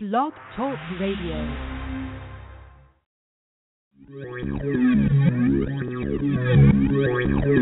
[0.00, 1.42] Blog Talk Radio.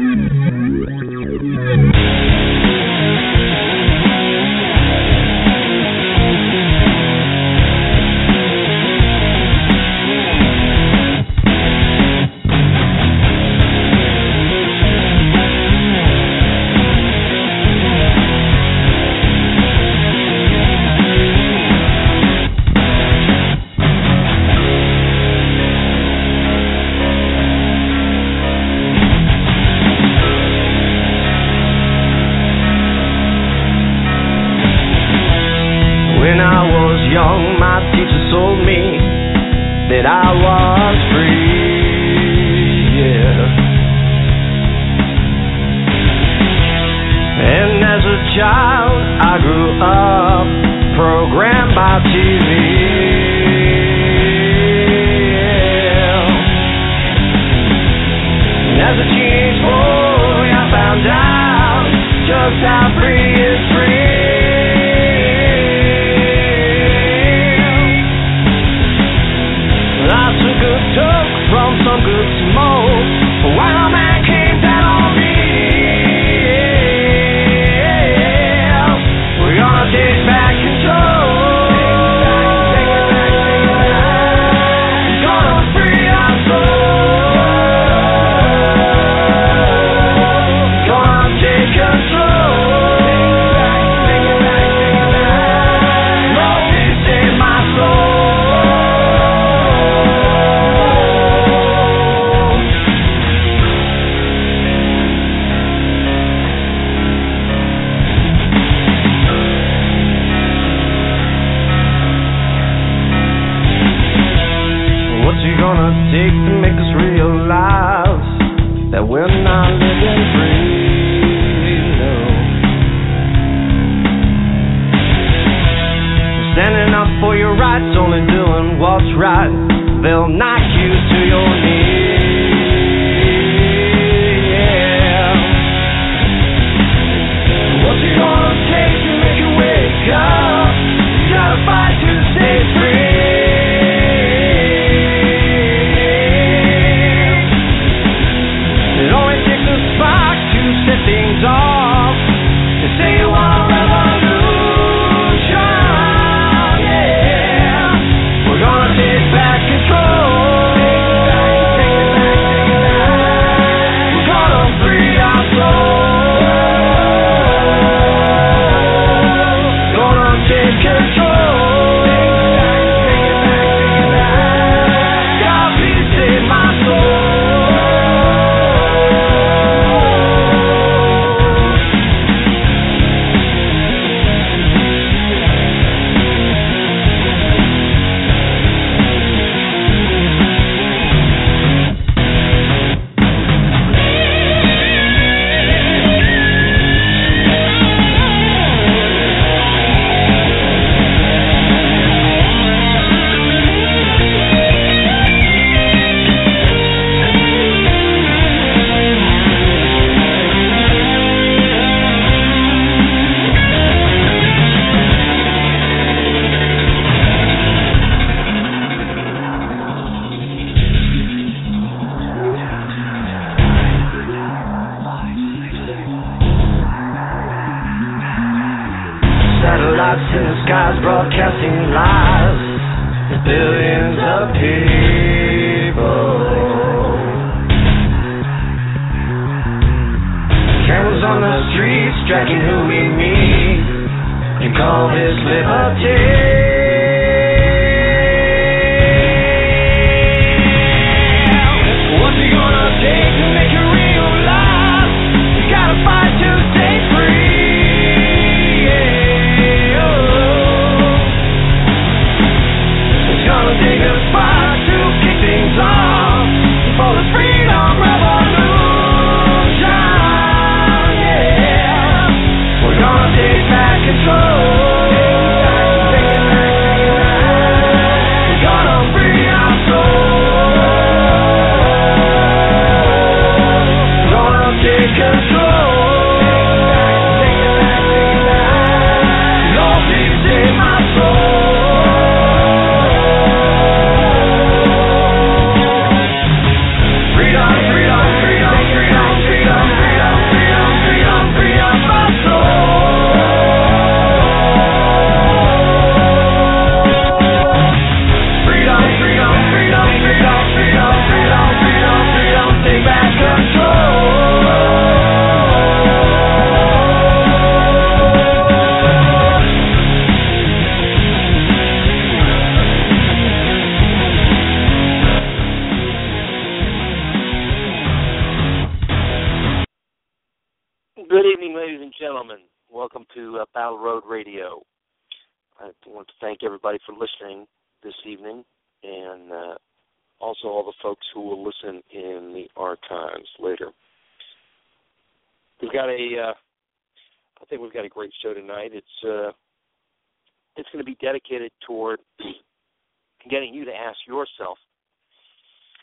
[353.77, 354.79] you to ask yourself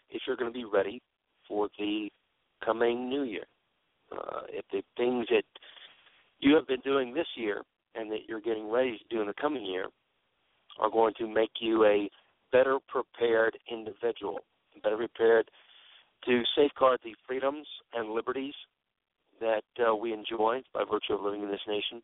[0.09, 1.01] if you're going to be ready
[1.47, 2.09] for the
[2.63, 3.45] coming new year.
[4.11, 5.43] Uh, if the things that
[6.39, 7.61] you have been doing this year
[7.95, 9.87] and that you're getting ready to do in the coming year
[10.79, 12.09] are going to make you a
[12.51, 14.39] better prepared individual,
[14.83, 15.49] better prepared
[16.25, 18.53] to safeguard the freedoms and liberties
[19.39, 22.01] that uh, we enjoy by virtue of living in this nation,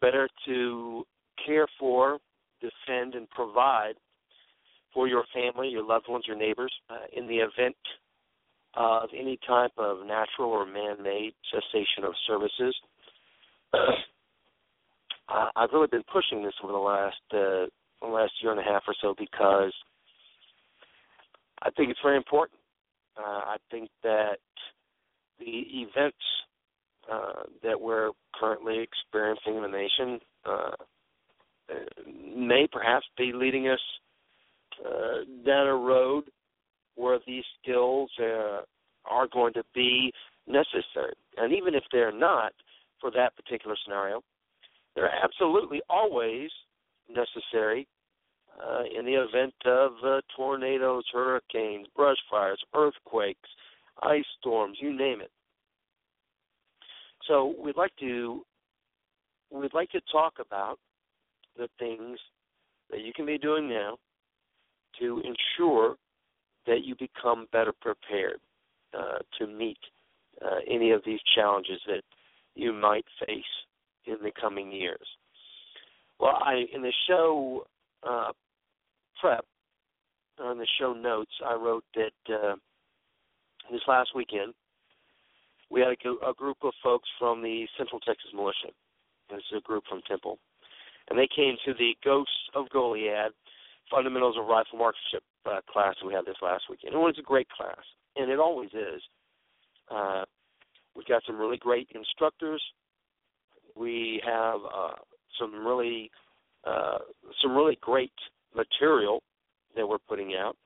[0.00, 1.04] better to
[1.44, 2.18] care for,
[2.60, 3.94] defend, and provide
[4.98, 7.76] for your family, your loved ones, your neighbors uh, in the event
[8.74, 12.74] of any type of natural or man-made cessation of services.
[13.74, 17.66] uh, I've really been pushing this over the last uh,
[18.04, 19.72] last year and a half or so because
[21.62, 22.58] I think it's very important.
[23.16, 24.40] Uh, I think that
[25.38, 26.16] the events
[27.08, 30.74] uh, that we're currently experiencing in the nation uh,
[32.36, 33.78] may perhaps be leading us
[34.84, 36.24] uh, down a road
[36.94, 38.60] where these skills uh,
[39.04, 40.12] are going to be
[40.46, 41.14] necessary.
[41.36, 42.52] And even if they're not
[43.00, 44.22] for that particular scenario,
[44.94, 46.50] they're absolutely always
[47.08, 47.86] necessary
[48.60, 53.48] uh, in the event of uh, tornadoes, hurricanes, brush fires, earthquakes,
[54.02, 55.30] ice storms, you name it.
[57.28, 58.42] So we'd like to
[59.50, 60.78] we'd like to talk about
[61.56, 62.18] the things
[62.90, 63.96] that you can be doing now
[65.00, 65.96] to ensure
[66.66, 68.38] that you become better prepared
[68.96, 69.78] uh, to meet
[70.44, 72.02] uh, any of these challenges that
[72.54, 73.42] you might face
[74.06, 75.06] in the coming years.
[76.18, 77.64] Well, I in the show
[78.02, 78.32] uh,
[79.20, 79.44] prep
[80.40, 82.54] on the show notes, I wrote that uh,
[83.70, 84.54] this last weekend
[85.70, 88.68] we had a, a group of folks from the Central Texas Militia.
[89.30, 90.38] This is a group from Temple,
[91.10, 93.32] and they came to the Ghosts of Goliad
[93.90, 96.94] Fundamentals of Rifle Marksmanship uh, class we had this last weekend.
[96.94, 97.82] It was a great class,
[98.16, 99.02] and it always is.
[99.90, 100.24] Uh,
[100.94, 102.62] we've got some really great instructors.
[103.76, 104.96] We have uh,
[105.40, 106.10] some really
[106.64, 106.98] uh,
[107.42, 108.12] some really great
[108.54, 109.22] material
[109.76, 110.56] that we're putting out,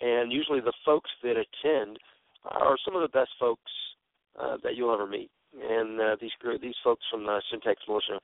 [0.00, 1.98] and usually the folks that attend
[2.44, 3.70] are some of the best folks
[4.40, 5.30] uh, that you'll ever meet.
[5.54, 6.30] And uh, these
[6.60, 8.18] these folks from the CenTex Militia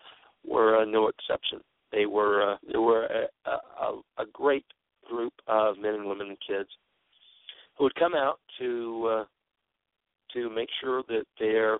[0.46, 1.60] were uh, no exception.
[1.92, 4.64] They were uh, they were a, a, a great
[5.08, 6.68] group of men and women and kids
[7.76, 9.24] who would come out to uh,
[10.34, 11.78] to make sure that their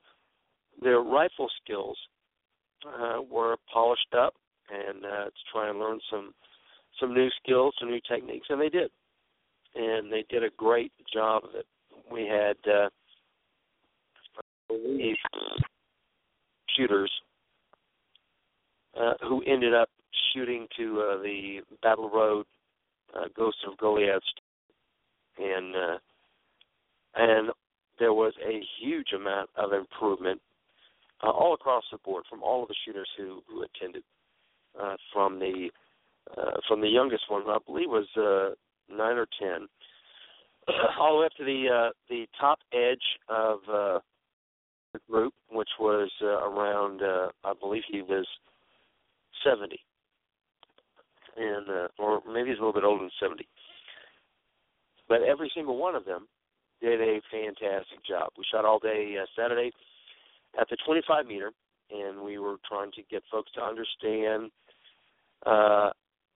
[0.82, 1.98] their rifle skills
[2.86, 4.34] uh, were polished up
[4.70, 6.32] and uh, to try and learn some
[7.00, 8.90] some new skills, some new techniques, and they did,
[9.74, 11.66] and they did a great job of it.
[12.10, 12.88] We had uh,
[16.76, 17.10] shooters
[18.98, 19.88] uh, who ended up
[20.32, 22.46] shooting to uh, the Battle Road
[23.14, 24.20] uh, Ghost of Goliad,
[25.38, 25.98] and uh,
[27.16, 27.50] and
[27.98, 30.40] there was a huge amount of improvement
[31.22, 34.02] uh, all across the board from all of the shooters who who attended,
[34.80, 35.70] uh, from the
[36.36, 38.54] uh, from the youngest one, I believe was uh,
[38.94, 39.66] nine or ten,
[40.98, 42.98] all the way up to the uh, the top edge
[43.28, 44.00] of uh,
[44.92, 48.26] the group, which was uh, around uh, I believe he was
[49.44, 49.80] seventy
[51.38, 53.46] and uh, or maybe he's a little bit older than 70.
[55.08, 56.28] But every single one of them
[56.80, 58.30] did a fantastic job.
[58.36, 59.72] We shot all day uh, Saturday
[60.60, 61.52] at the 25 meter,
[61.90, 64.50] and we were trying to get folks to understand
[65.46, 65.90] uh,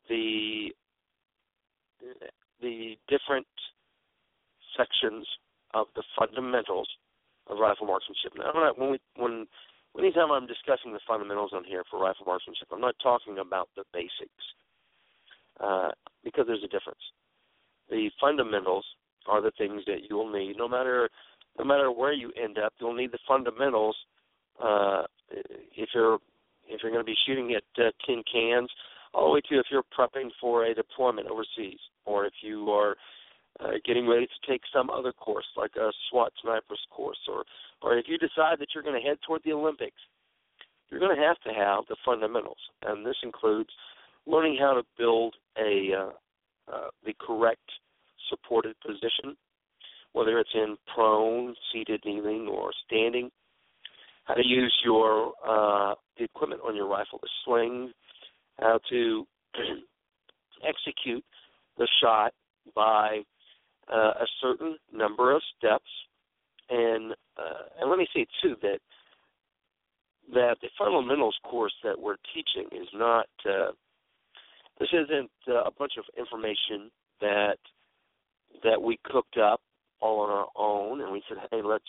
[0.09, 0.71] the
[2.61, 3.47] the different
[4.77, 5.27] sections
[5.75, 6.89] of the fundamentals
[7.49, 8.33] of rifle marksmanship.
[8.37, 9.47] Now, when we when
[9.99, 13.85] anytime I'm discussing the fundamentals on here for rifle marksmanship, I'm not talking about the
[13.93, 14.45] basics
[15.63, 15.91] uh,
[16.25, 17.01] because there's a difference.
[17.91, 18.85] The fundamentals
[19.29, 21.09] are the things that you will need, no matter
[21.59, 22.73] no matter where you end up.
[22.81, 23.97] You'll need the fundamentals
[24.63, 26.19] uh, if you're
[26.67, 28.71] if you're going to be shooting at uh, tin cans,
[29.13, 32.97] all the way to if you're prepping for a deployment overseas, or if you are
[33.61, 37.45] uh, getting ready to take some other course like a SWAT sniper's course, or
[37.83, 40.01] or if you decide that you're going to head toward the Olympics,
[40.89, 43.71] you're going to have to have the fundamentals, and this includes
[44.27, 46.11] learning how to build a uh,
[46.73, 47.61] uh, the correct
[48.31, 49.37] supported position,
[50.13, 53.31] whether it's in prone, seated, kneeling, or standing.
[54.25, 57.93] how to use your uh, the equipment on your rifle, the sling,
[58.61, 59.27] how to
[60.67, 61.25] execute
[61.79, 62.33] the shot
[62.75, 63.23] by
[63.93, 65.91] uh, a certain number of steps,
[66.71, 68.79] and uh, and let me say too that
[70.33, 73.73] that the fundamentals course that we're teaching is not uh,
[74.79, 77.59] this isn't uh, a bunch of information that
[78.65, 79.61] that we cooked up
[80.01, 81.85] all on our own and we said hey let's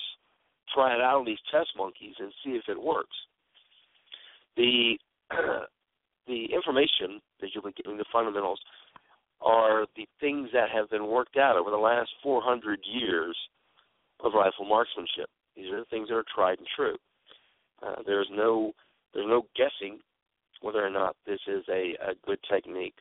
[0.74, 3.16] try it out on these test monkeys and see if it works.
[4.56, 4.98] The
[6.28, 8.60] the information that you'll be getting the fundamentals
[9.42, 13.38] are the things that have been worked out over the last 400 years
[14.24, 15.30] of rifle marksmanship.
[15.56, 16.96] These are the things that are tried and true.
[17.86, 18.72] Uh, there's no
[19.14, 20.00] there's no guessing
[20.64, 22.96] whether or not this is a, a good technique.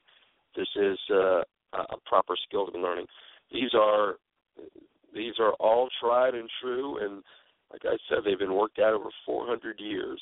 [0.56, 1.42] This is uh,
[1.72, 3.06] a proper skill to be learning.
[3.52, 4.16] These are
[5.14, 7.22] these are all tried and true, and
[7.70, 10.20] like I said, they've been worked out over 400 years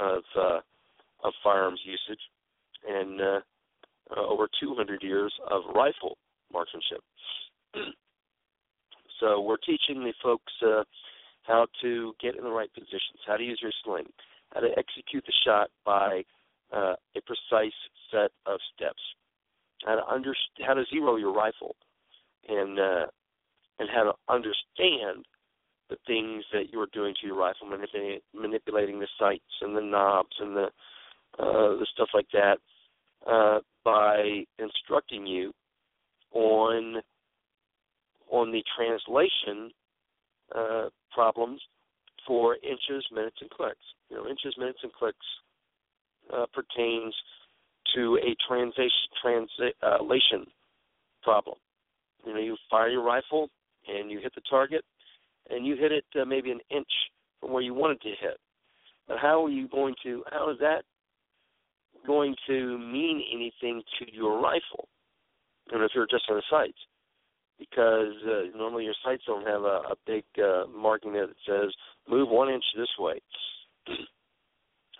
[0.00, 0.60] of uh,
[1.22, 2.20] of firearms usage,
[2.88, 3.40] and uh,
[4.16, 6.16] uh, over 200 years of rifle
[6.52, 7.02] marksmanship.
[9.20, 10.82] so we're teaching the folks uh,
[11.42, 14.06] how to get in the right positions, how to use your sling,
[14.54, 16.24] how to execute the shot by
[16.74, 17.72] uh, a precise
[18.10, 19.00] set of steps,
[19.84, 20.34] how to under,
[20.66, 21.76] how to zero your rifle,
[22.48, 23.06] and uh,
[23.78, 25.24] and how to understand
[25.90, 29.80] the things that you are doing to your rifle, manipulating, manipulating the sights and the
[29.80, 30.68] knobs and the
[31.38, 32.58] uh, the stuff like that,
[33.30, 35.52] uh, by instructing you
[36.32, 36.96] on
[38.30, 39.70] on the translation
[40.54, 41.60] uh, problems
[42.26, 43.76] for inches, minutes, and clicks.
[44.10, 45.26] You know, inches, minutes, and clicks
[46.32, 47.14] uh, pertains
[47.94, 48.90] to a translation
[49.22, 50.46] translation
[51.22, 51.56] problem.
[52.26, 53.48] You know, you fire your rifle
[53.88, 54.84] and you hit the target,
[55.50, 56.88] and you hit it uh, maybe an inch
[57.40, 58.38] from where you wanted to hit.
[59.06, 60.24] But how are you going to?
[60.30, 60.82] How is that
[62.06, 64.88] going to mean anything to your rifle?
[65.72, 66.78] And if you're just on the sights,
[67.58, 71.72] because uh, normally your sights don't have a, a big uh, marking there that says
[72.08, 73.20] move one inch this way.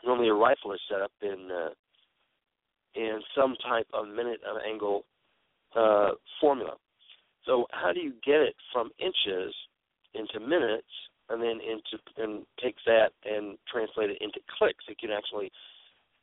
[0.06, 1.70] normally a rifle is set up in uh,
[2.94, 5.04] in some type of minute of angle
[5.74, 6.74] uh, formula.
[7.46, 9.54] So how do you get it from inches
[10.14, 10.88] into minutes,
[11.28, 15.50] and then into and takes that and translate it into clicks you can actually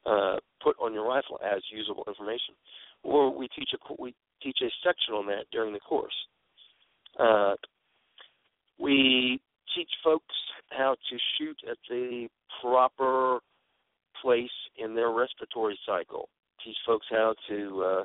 [0.06, 2.56] uh, put on your rifle as usable information?
[3.04, 6.14] Or we teach a we teach a section on that during the course.
[7.20, 7.56] Uh,
[8.80, 9.40] we
[9.76, 10.36] teach folks
[10.70, 12.28] how to shoot at the
[12.62, 13.40] proper
[14.22, 16.30] place in their respiratory cycle.
[16.64, 18.04] Teach folks how to uh,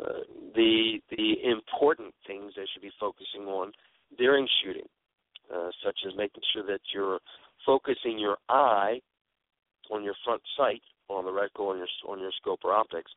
[0.00, 0.20] uh,
[0.54, 3.72] the the important things they should be focusing on
[4.18, 4.86] during shooting,
[5.54, 7.18] uh, such as making sure that you're
[7.66, 9.00] focusing your eye
[9.90, 13.10] on your front sight, on the reticle, on your on your scope or optics,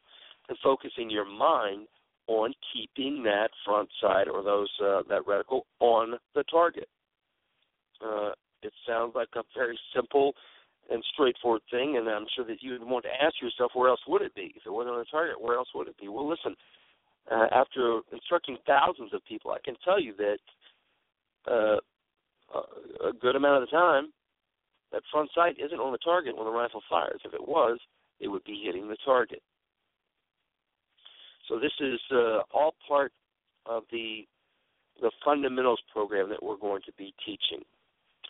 [0.50, 1.88] and focusing your mind
[2.28, 6.90] on keeping that front sight or those uh, that reticle on the target.
[8.06, 8.32] Uh,
[8.62, 10.34] it sounds like a very simple
[10.90, 14.00] and straightforward thing, and I'm sure that you would want to ask yourself, where else
[14.08, 14.54] would it be?
[14.56, 16.08] If it wasn't on the target, where else would it be?
[16.08, 16.56] Well, listen,
[17.30, 20.40] uh, after instructing thousands of people, I can tell you that
[21.52, 21.78] uh,
[23.08, 24.14] a good amount of the time,
[24.92, 27.20] that front sight isn't on the target when the rifle fires.
[27.26, 27.80] If it was,
[28.20, 29.42] it would be hitting the target.
[31.50, 33.12] So this is uh, all part
[33.66, 34.26] of the
[35.00, 37.64] the fundamentals program that we're going to be teaching,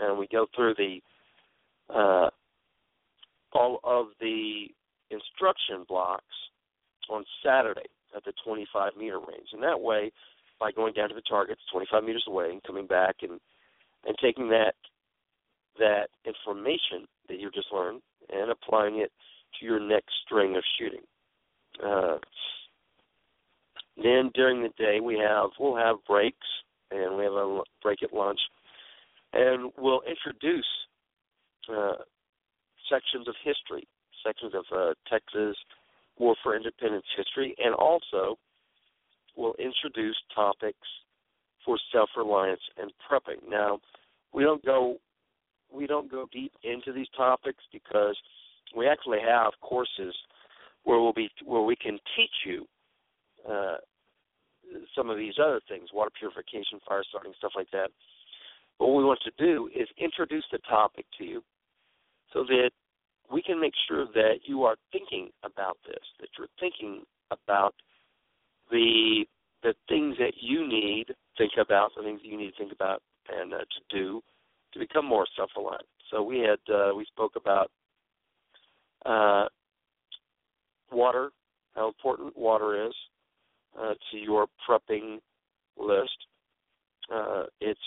[0.01, 0.99] and we go through the
[1.93, 2.29] uh,
[3.53, 4.67] all of the
[5.09, 6.25] instruction blocks
[7.09, 10.11] on Saturday at the 25 meter range, and that way,
[10.59, 13.39] by going down to the target, 25 meters away, and coming back and
[14.05, 14.73] and taking that
[15.79, 18.01] that information that you just learned
[18.31, 19.11] and applying it
[19.59, 21.01] to your next string of shooting.
[21.83, 22.17] Uh,
[24.01, 26.47] then during the day we have we'll have breaks
[26.91, 28.39] and we have a break at lunch,
[29.33, 30.65] and we'll introduce
[31.69, 31.93] uh,
[32.89, 33.87] sections of history,
[34.25, 35.55] sections of uh, Texas
[36.17, 38.37] War for Independence history, and also
[39.35, 40.87] we'll introduce topics
[41.65, 43.47] for self-reliance and prepping.
[43.49, 43.79] Now,
[44.33, 44.97] we don't go
[45.73, 48.15] we don't go deep into these topics because
[48.75, 50.15] we actually have courses
[50.83, 52.65] where we'll be where we can teach you
[53.47, 53.75] uh,
[54.95, 57.89] some of these other things, water purification, fire starting, stuff like that.
[58.79, 61.43] But what we want to do is introduce the topic to you
[62.33, 62.71] so that
[63.31, 67.73] we can make sure that you are thinking about this, that you're thinking about
[68.71, 69.25] the
[69.63, 72.71] the things that you need to think about, the things that you need to think
[72.71, 73.01] about
[73.35, 74.21] and uh, to do
[74.73, 75.85] to become more self-reliant.
[76.11, 77.71] So we had uh, we spoke about
[79.05, 79.45] uh,
[80.91, 81.31] water,
[81.75, 82.93] how important water is
[83.79, 85.19] uh, to your prepping
[85.77, 86.17] list.
[87.13, 87.79] Uh, it's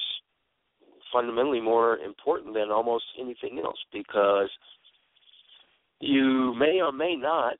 [1.12, 4.48] fundamentally more important than almost anything else because
[6.00, 7.56] you may or may not,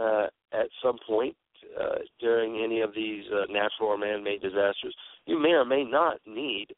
[0.00, 1.36] uh, at some point
[1.80, 4.94] uh, during any of these uh, natural or man-made disasters,
[5.26, 6.68] you may or may not need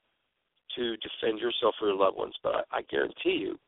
[0.77, 2.35] to defend yourself or your loved ones.
[2.43, 3.59] But I, I guarantee you,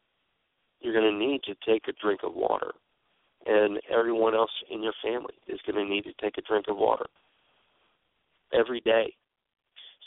[0.80, 2.72] you're going to need to take a drink of water,
[3.46, 6.76] and everyone else in your family is going to need to take a drink of
[6.76, 7.06] water
[8.52, 9.14] every day.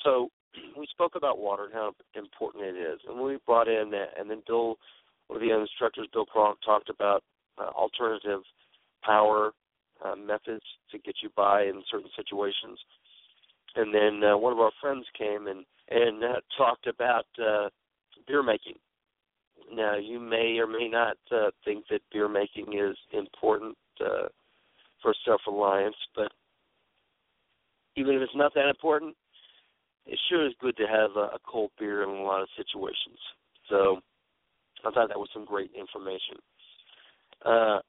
[0.03, 0.29] So
[0.77, 4.29] we spoke about water and how important it is, and we brought in that, and
[4.29, 4.77] then Bill,
[5.27, 7.23] one of the instructors, Bill Kronk, talked about
[7.57, 8.41] uh, alternative
[9.03, 9.51] power
[10.03, 12.79] uh, methods to get you by in certain situations.
[13.75, 17.69] And then uh, one of our friends came and and uh, talked about uh,
[18.27, 18.75] beer making.
[19.73, 24.27] Now, you may or may not uh, think that beer making is important uh,
[25.01, 26.31] for self reliance, but
[27.95, 29.15] even if it's not that important,
[30.07, 33.19] it sure is good to have a, a cold beer in a lot of situations.
[33.69, 33.99] So
[34.85, 36.37] I thought that was some great information.
[37.45, 37.79] Uh,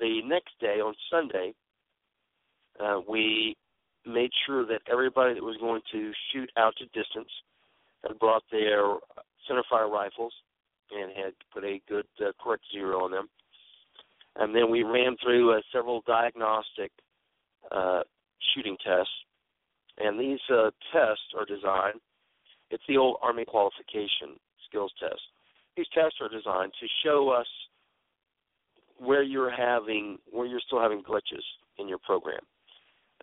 [0.00, 1.54] the next day on Sunday,
[2.80, 3.56] uh, we
[4.06, 7.30] made sure that everybody that was going to shoot out to distance
[8.06, 8.82] had brought their
[9.50, 10.32] centerfire rifles
[10.90, 13.28] and had put a good uh, correct zero on them.
[14.36, 16.92] And then we ran through uh, several diagnostic
[17.70, 18.02] uh,
[18.54, 19.12] shooting tests.
[19.98, 22.00] And these uh, tests are designed,
[22.70, 25.20] it's the old Army qualification skills test.
[25.76, 27.46] These tests are designed to show us
[28.98, 31.42] where you're having, where you're still having glitches
[31.78, 32.40] in your program.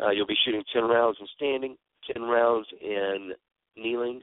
[0.01, 1.77] Uh, you'll be shooting 10 rounds in standing,
[2.13, 3.31] 10 rounds in
[3.77, 4.21] kneeling,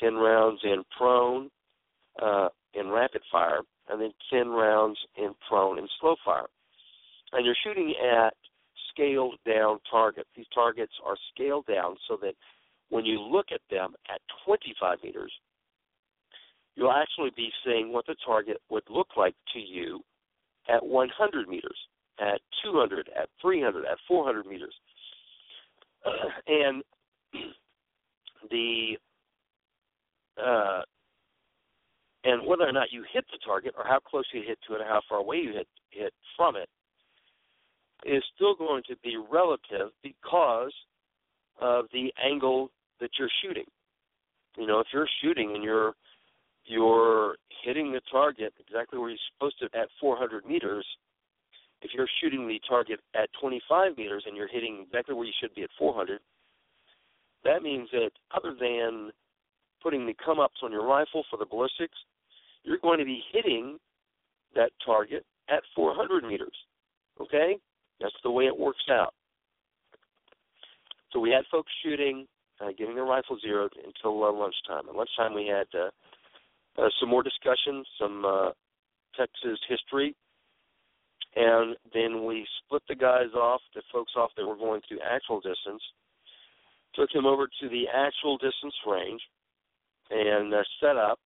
[0.00, 1.50] 10 rounds in prone,
[2.22, 6.46] uh, in rapid fire, and then 10 rounds in prone and slow fire.
[7.32, 8.34] And you're shooting at
[8.90, 10.28] scaled down targets.
[10.36, 12.34] These targets are scaled down so that
[12.88, 15.32] when you look at them at 25 meters,
[16.74, 20.00] you'll actually be seeing what the target would look like to you
[20.68, 21.78] at 100 meters,
[22.20, 24.74] at 200, at 300, at 400 meters.
[26.46, 26.82] and
[28.50, 28.96] the
[30.42, 30.82] uh,
[32.24, 34.80] and whether or not you hit the target or how close you hit to it
[34.80, 36.68] or how far away you hit hit from it
[38.04, 40.72] is still going to be relative because
[41.60, 43.66] of the angle that you're shooting.
[44.56, 45.94] You know, if you're shooting and you're
[46.66, 50.86] you're hitting the target exactly where you're supposed to at 400 meters,
[51.82, 55.54] if you're shooting the target at 25 meters and you're hitting exactly where you should
[55.54, 56.20] be at 400,
[57.44, 59.10] that means that other than
[59.82, 61.96] putting the come ups on your rifle for the ballistics,
[62.62, 63.78] you're going to be hitting
[64.54, 66.54] that target at 400 meters.
[67.20, 67.58] Okay?
[68.00, 69.14] That's the way it works out.
[71.12, 72.26] So we had folks shooting,
[72.60, 74.88] uh, getting their rifle zeroed until uh, lunchtime.
[74.88, 75.90] At lunchtime, we had uh,
[76.80, 78.50] uh, some more discussion, some uh,
[79.16, 80.14] Texas history,
[81.36, 85.40] and then we split the guys off, the folks off that were going to actual
[85.40, 85.82] distance,
[86.94, 89.20] took them over to the actual distance range,
[90.10, 91.18] and uh, set up,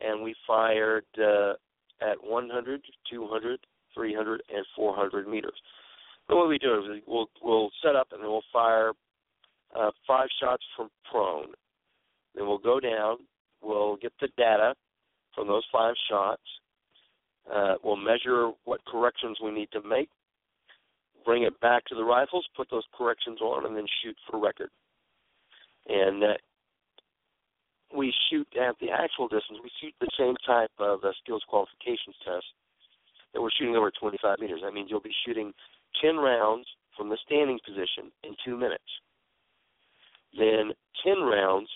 [0.00, 1.52] and we fired uh,
[2.00, 3.60] at 100, 200,
[3.94, 5.54] 300, and 400 meters.
[6.28, 8.92] So what we do is we'll we'll set up and then we'll fire
[9.78, 11.52] uh, five shots from prone.
[12.34, 13.18] Then we'll go down.
[13.60, 14.74] We'll get the data
[15.34, 16.42] from those five shots.
[17.52, 20.08] Uh, we'll measure what corrections we need to make.
[21.24, 22.46] Bring it back to the rifles.
[22.56, 24.70] Put those corrections on, and then shoot for record.
[25.88, 26.26] And uh,
[27.96, 29.58] we shoot at the actual distance.
[29.62, 32.46] We shoot the same type of uh, skills qualifications test
[33.32, 34.60] that we're shooting over 25 meters.
[34.62, 35.52] That means you'll be shooting
[36.02, 36.66] 10 rounds
[36.96, 38.84] from the standing position in two minutes.
[40.36, 40.72] Then
[41.04, 41.68] 10 rounds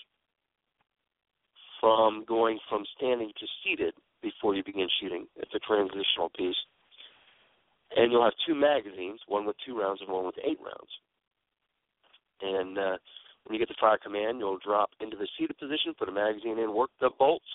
[1.79, 5.27] from going from standing to seated before you begin shooting.
[5.35, 6.57] It's a transitional piece.
[7.95, 10.91] And you'll have two magazines, one with two rounds and one with eight rounds.
[12.41, 12.97] And uh,
[13.45, 16.59] when you get the fire command, you'll drop into the seated position, put a magazine
[16.59, 17.45] in, work the bolts,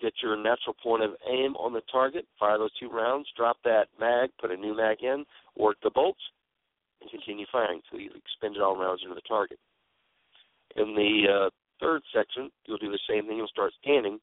[0.00, 3.86] get your natural point of aim on the target, fire those two rounds, drop that
[3.98, 5.24] mag, put a new mag in,
[5.56, 6.20] work the bolts,
[7.00, 7.80] and continue firing.
[7.84, 9.58] Until you expend all rounds into the target.
[10.76, 13.36] In the uh, third section, you'll do the same thing.
[13.36, 14.18] You'll start scanning,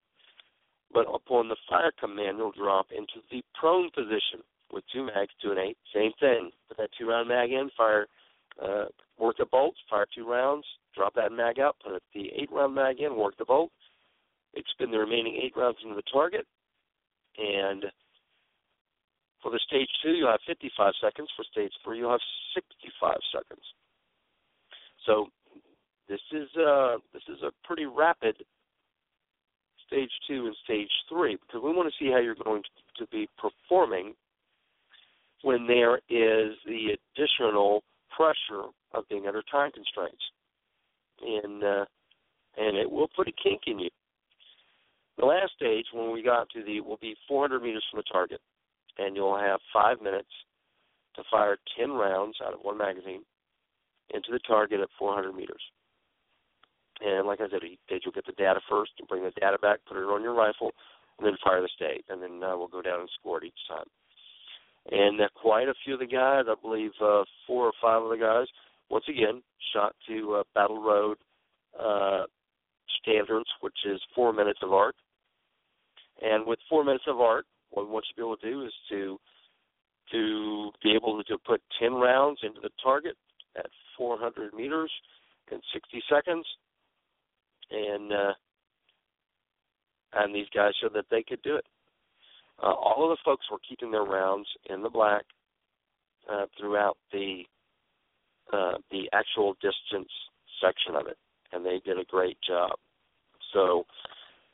[0.94, 5.52] but upon the fire command, you'll drop into the prone position with two mags, two
[5.52, 5.78] and eight.
[5.94, 6.52] Same thing.
[6.68, 8.08] Put that two round mag in, fire,
[8.62, 8.86] uh,
[9.18, 13.00] work the bolts, fire two rounds, drop that mag out, put the eight round mag
[13.00, 13.72] in, work the bolt,
[14.54, 16.46] They'd been the remaining eight rounds into the target,
[17.38, 17.86] and
[19.42, 21.30] for the stage two, you'll have 55 seconds.
[21.36, 22.20] For stage three, you'll have
[22.54, 23.66] 65 seconds.
[25.06, 25.28] So
[26.08, 28.36] this is uh, this is a pretty rapid
[29.88, 33.12] stage two and stage three because we want to see how you're going to, to
[33.12, 34.14] be performing
[35.44, 37.84] when there is the additional
[38.16, 40.22] pressure of being under time constraints,
[41.22, 41.86] and uh,
[42.58, 43.90] and it will put a kink in you.
[45.22, 48.42] The last stage, when we got to the, will be 400 meters from the target,
[48.98, 50.34] and you'll have five minutes
[51.16, 53.22] to fire 10 rounds out of one magazine
[54.16, 55.62] into the target at 400 meters.
[57.02, 59.60] And like I said, each stage you'll get the data first and bring the data
[59.62, 60.72] back, put it on your rifle,
[61.20, 63.68] and then fire the stage, and then uh, we'll go down and score it each
[63.70, 63.86] time.
[64.90, 68.10] And uh, quite a few of the guys, I believe uh, four or five of
[68.10, 68.48] the guys,
[68.90, 71.18] once again, shot to uh, Battle Road
[71.80, 72.24] uh,
[73.04, 74.96] standards, which is four minutes of arc.
[76.22, 78.66] And with four minutes of arc, what we want you to be able to do
[78.66, 79.20] is to
[80.12, 83.16] to be able to put 10 rounds into the target
[83.58, 84.92] at 400 meters
[85.52, 86.46] in 60 seconds,
[87.70, 88.34] and uh,
[90.14, 91.66] and these guys showed that they could do it.
[92.62, 95.24] Uh, all of the folks were keeping their rounds in the black
[96.32, 97.44] uh, throughout the
[98.54, 100.12] uh, the actual distance
[100.62, 101.18] section of it,
[101.54, 102.72] and they did a great job.
[103.54, 103.86] So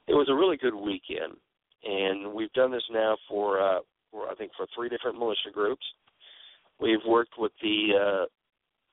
[0.07, 1.33] it was a really good weekend,
[1.83, 3.79] and we've done this now for, uh,
[4.11, 5.85] for I think for three different militia groups.
[6.79, 8.27] We've worked with the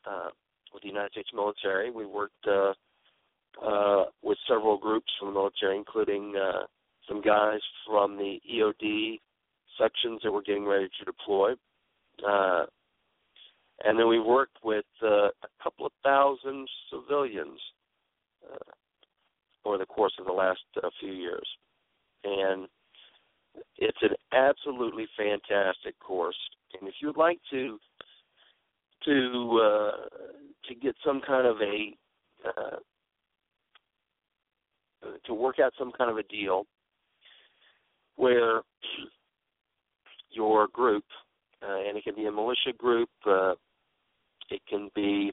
[0.06, 0.28] uh, uh,
[0.72, 1.90] with the United States military.
[1.90, 2.72] We worked uh,
[3.64, 6.66] uh, with several groups from the military, including uh,
[7.08, 9.20] some guys from the EOD
[9.78, 11.52] sections that were getting ready to deploy.
[12.26, 12.64] Uh,
[13.84, 17.58] and then we worked with uh, a couple of thousand civilians
[18.52, 21.46] uh, over the course of the last uh, few years.
[22.24, 22.68] And
[23.76, 26.36] it's an absolutely fantastic course.
[26.78, 27.78] And if you'd like to
[29.04, 29.90] to uh,
[30.68, 31.96] to get some kind of a
[32.48, 32.76] uh,
[35.26, 36.66] to work out some kind of a deal
[38.16, 38.62] where
[40.30, 41.04] your group,
[41.62, 43.54] uh, and it can be a militia group, uh,
[44.50, 45.32] it can be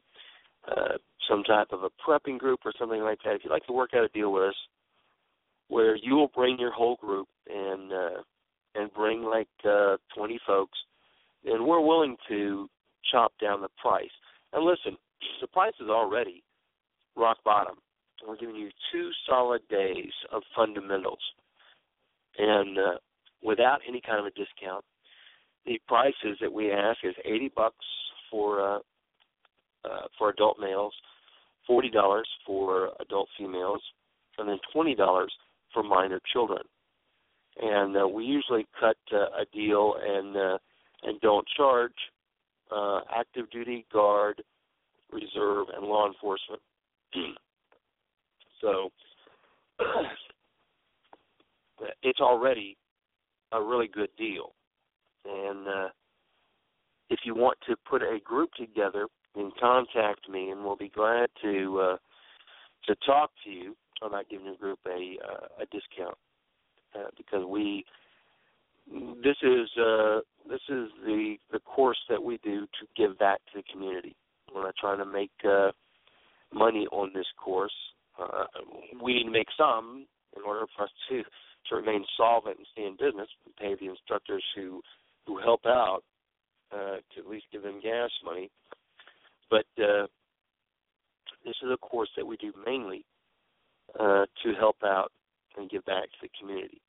[0.69, 0.97] uh,
[1.29, 3.35] some type of a prepping group or something like that.
[3.35, 4.55] If you'd like to work out a deal with us,
[5.71, 8.21] where you will bring your whole group and uh,
[8.75, 10.77] and bring like uh, 20 folks,
[11.45, 12.69] and we're willing to
[13.09, 14.11] chop down the price.
[14.51, 14.97] And listen,
[15.39, 16.43] the price is already
[17.15, 17.75] rock bottom.
[18.27, 21.19] We're giving you two solid days of fundamentals,
[22.37, 22.97] and uh,
[23.41, 24.83] without any kind of a discount.
[25.65, 27.85] The prices that we ask is 80 bucks
[28.31, 28.79] for uh,
[29.85, 30.93] uh, for adult males,
[31.65, 33.81] forty dollars for adult females,
[34.37, 35.31] and then twenty dollars
[35.73, 36.61] for minor children.
[37.61, 40.57] And uh, we usually cut uh, a deal and uh,
[41.03, 41.93] and don't charge
[42.71, 44.41] uh, active duty, guard,
[45.11, 46.61] reserve, and law enforcement.
[48.61, 48.89] so
[52.03, 52.77] it's already
[53.51, 54.53] a really good deal.
[55.25, 55.89] And uh,
[57.09, 61.29] if you want to put a group together, then contact me, and we'll be glad
[61.41, 61.97] to uh,
[62.87, 63.75] to talk to you
[64.07, 66.17] about giving your group a uh, a discount
[66.95, 67.85] uh, because we
[69.23, 73.61] this is uh, this is the the course that we do to give back to
[73.61, 74.15] the community.
[74.53, 75.71] We're not trying to make uh,
[76.53, 77.73] money on this course.
[78.19, 78.45] Uh,
[79.01, 81.23] we need to make some in order for us to
[81.69, 83.29] to remain solvent and stay in business.
[83.45, 84.81] We pay the instructors who
[85.25, 86.01] who help out
[86.71, 88.49] uh, to at least give them gas money.
[89.49, 90.07] But uh,
[91.45, 93.05] this is a course that we do mainly
[93.99, 95.11] uh, to help out
[95.57, 96.81] and give back to the community.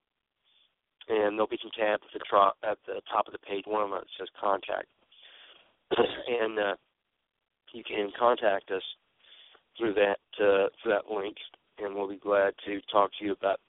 [1.10, 3.64] and there'll be some tabs at the, tro- at the top of the page.
[3.66, 4.88] One of them says contact,
[5.98, 6.76] and uh,
[7.74, 8.84] you can contact us
[9.78, 11.36] through that uh, through that link,
[11.84, 13.60] and we'll be glad to talk to you about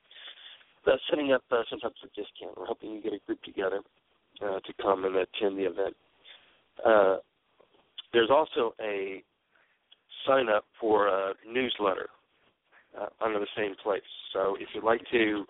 [0.85, 2.57] about setting up uh, some type of discount.
[2.57, 3.81] We're hoping you get a group together
[4.43, 5.95] uh, to come and attend the event.
[6.85, 7.17] Uh,
[8.13, 9.23] there's also a
[10.27, 12.09] sign up for a newsletter
[12.99, 14.03] uh, under the same place.
[14.33, 15.45] So if you'd like to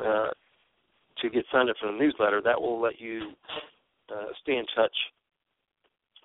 [0.00, 0.30] uh,
[1.20, 3.32] to get signed up for the newsletter, that will let you
[4.12, 4.94] uh, stay in touch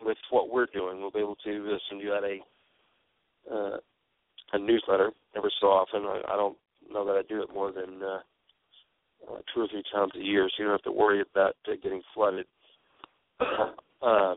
[0.02, 1.00] with what we're doing.
[1.00, 2.40] We'll be able to uh, send you out a
[3.54, 3.78] uh,
[4.54, 6.04] a newsletter every so often.
[6.04, 6.58] I, I don't
[6.92, 8.20] know that I do it more than uh,
[9.30, 11.74] uh, two or three times a year, so you don't have to worry about uh,
[11.82, 12.46] getting flooded.
[13.40, 14.36] uh,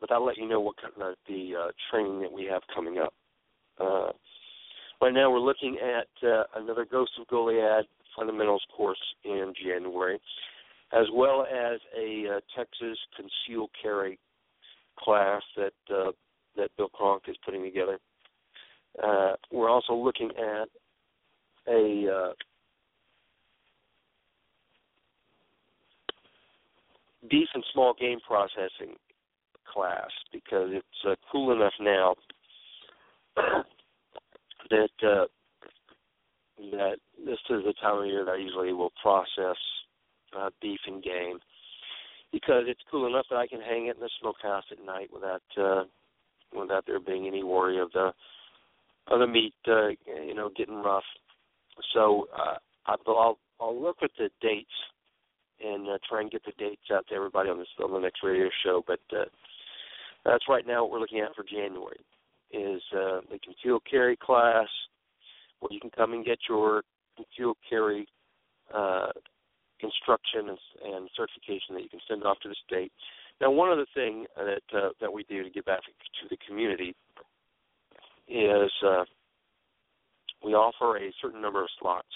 [0.00, 2.98] but I'll let you know what kind of the uh, training that we have coming
[2.98, 3.12] up.
[3.78, 4.12] Uh,
[5.00, 7.82] right now, we're looking at uh, another Ghost of Goliad
[8.16, 10.18] fundamentals course in January,
[10.92, 14.18] as well as a uh, Texas conceal carry
[14.98, 16.10] class that uh,
[16.56, 17.98] that Bill Kronk is putting together.
[19.02, 20.68] Uh, we're also looking at
[21.68, 22.32] a uh,
[27.54, 28.96] and small game processing
[29.72, 32.14] class because it's uh, cool enough now
[34.70, 35.26] that uh,
[36.72, 39.56] that this is the time of year that I usually will process
[40.36, 41.38] uh, beef and game
[42.32, 45.42] because it's cool enough that I can hang it in the smokehouse at night without
[45.56, 45.84] uh,
[46.56, 48.12] without there being any worry of the
[49.10, 49.88] of the meat uh,
[50.26, 51.04] you know getting rough.
[51.94, 54.70] So uh, I'll I'll look at the dates
[55.62, 58.20] and uh, try and get the dates out to everybody on this on the next
[58.22, 58.82] radio show.
[58.86, 59.24] But uh,
[60.24, 62.00] that's right now what we're looking at for January
[62.52, 64.68] is uh, the concealed carry class,
[65.60, 66.82] where you can come and get your
[67.16, 68.06] concealed carry
[68.74, 69.08] uh,
[69.82, 72.92] instruction and, and certification that you can send off to the state.
[73.40, 76.94] Now, one other thing that uh, that we do to give back to the community
[78.30, 79.04] is uh,
[80.44, 82.06] we offer a certain number of slots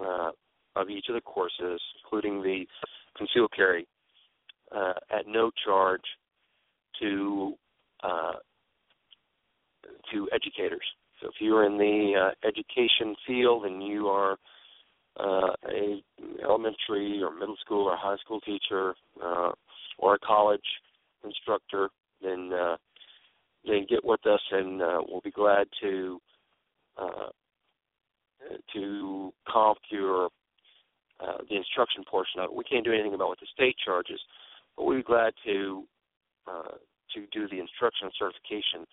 [0.00, 0.30] uh,
[0.76, 2.64] of each of the courses, including the
[3.16, 3.86] concealed carry,
[4.74, 6.02] uh, at no charge
[7.00, 7.54] to
[8.02, 8.32] uh,
[10.12, 10.84] to educators.
[11.20, 14.36] So if you're in the uh, education field and you are
[15.18, 16.02] uh, a
[16.42, 18.94] elementary or middle school or high school teacher
[19.98, 20.60] or a college
[21.24, 21.88] instructor,
[22.20, 22.50] then
[23.66, 26.20] then get with us and uh, we'll be glad to
[27.00, 27.28] uh,
[28.72, 30.28] to comp your
[31.20, 32.54] uh, the instruction portion of it.
[32.54, 34.20] We can't do anything about what the state charges,
[34.76, 35.84] but we'd be glad to
[36.46, 36.76] uh,
[37.14, 38.86] to do the instruction certification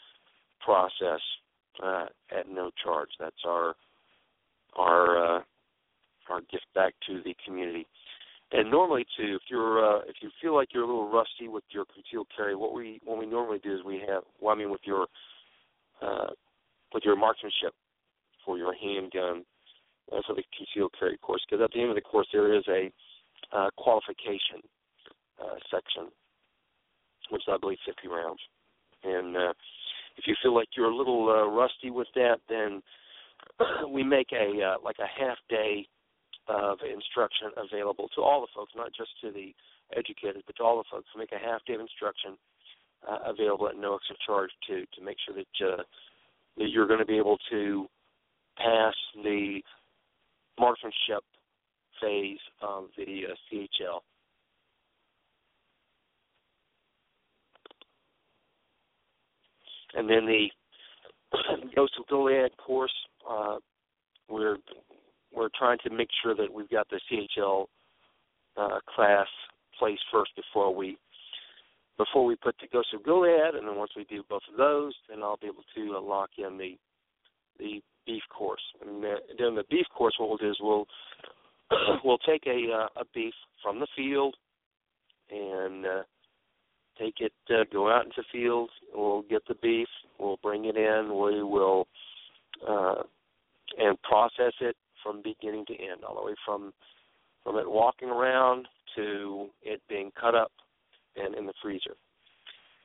[0.63, 1.21] process
[1.83, 3.09] uh, at no charge.
[3.19, 3.75] That's our
[4.77, 5.41] our uh,
[6.29, 7.87] our gift back to the community.
[8.53, 11.63] And normally, too, if you're uh, if you feel like you're a little rusty with
[11.69, 14.69] your concealed carry, what we what we normally do is we have well, I mean,
[14.69, 15.07] with your
[16.01, 16.31] uh,
[16.93, 17.73] with your marksmanship
[18.45, 19.45] for your handgun
[20.11, 22.63] uh, for the concealed carry course, because at the end of the course there is
[22.67, 22.91] a
[23.55, 24.59] uh, qualification
[25.41, 26.11] uh, section,
[27.29, 28.39] which I believe 50 rounds.
[29.03, 29.53] And uh,
[30.17, 32.81] if you feel like you're a little uh, rusty with that, then
[33.89, 35.87] we make a uh, like a half day
[36.51, 39.53] of instruction available to all the folks, not just to the
[39.95, 41.07] educated, but to all the folks.
[41.15, 42.37] We make a half day of instruction
[43.07, 45.83] uh, available at no extra charge to to make sure that uh,
[46.57, 47.87] that you're going to be able to
[48.57, 49.61] pass the
[50.59, 51.23] marksmanship
[52.01, 53.99] phase of the uh, CHL.
[59.93, 60.47] And then the
[61.77, 62.93] of Goliad course,
[63.29, 63.57] uh,
[64.29, 64.57] we're
[65.33, 67.65] we're trying to make sure that we've got the CHL
[68.57, 69.27] uh, class
[69.77, 70.97] placed first before we
[71.97, 74.93] before we put the Ghost of Goliad, and then once we do both of those,
[75.07, 76.77] then I'll be able to uh, lock in the
[77.59, 78.61] the beef course.
[78.81, 79.03] And
[79.37, 80.87] during the beef course, what we'll do is we'll
[82.03, 84.35] we'll take a uh, a beef from the field
[85.29, 86.01] and uh,
[86.99, 88.69] take it, uh, go out into the field.
[88.93, 89.87] We'll get the beef.
[90.19, 91.09] We'll bring it in.
[91.09, 91.87] We will
[92.67, 93.03] uh,
[93.77, 96.73] and process it from beginning to end, all the way from
[97.43, 100.51] from it walking around to it being cut up
[101.15, 101.95] and in the freezer.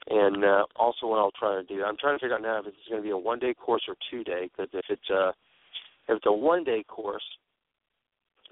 [0.08, 2.66] And uh, also, what I'll try to do, I'm trying to figure out now if
[2.66, 4.48] it's going to be a one day course or two day.
[4.56, 5.32] Because if it's a
[6.08, 7.24] if it's a one day course,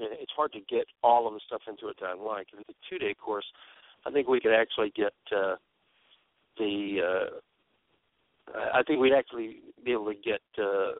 [0.00, 2.48] it's hard to get all of the stuff into it that I like.
[2.52, 3.44] If it's a two day course,
[4.04, 5.54] I think we could actually get uh,
[6.58, 6.98] the.
[7.00, 10.92] Uh, I think we'd actually be able to get uh,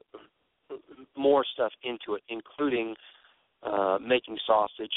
[1.17, 2.95] more stuff into it, including
[3.63, 4.93] uh, making sausage,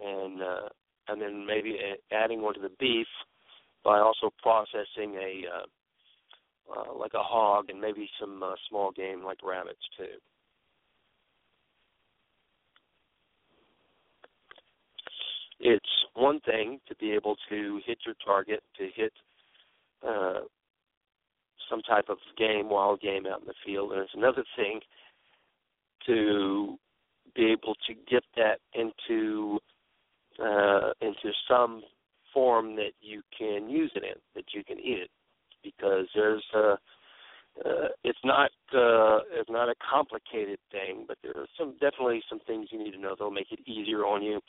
[0.00, 0.68] and uh,
[1.08, 1.78] and then maybe
[2.12, 3.06] adding onto the beef
[3.84, 5.66] by also processing a uh,
[6.76, 10.04] uh, like a hog and maybe some uh, small game like rabbits too.
[15.58, 19.12] It's one thing to be able to hit your target, to hit
[20.06, 20.40] uh,
[21.70, 24.80] some type of game, wild game out in the field, and it's another thing
[26.06, 26.76] to
[27.36, 29.58] be able to get that into
[30.42, 31.82] uh, into some
[32.34, 35.10] form that you can use it in, that you can eat it,
[35.62, 36.76] because there's uh,
[37.64, 42.22] uh, it's not uh, it's not not a complicated thing, but there are some definitely
[42.28, 44.40] some things you need to know that'll make it easier on you.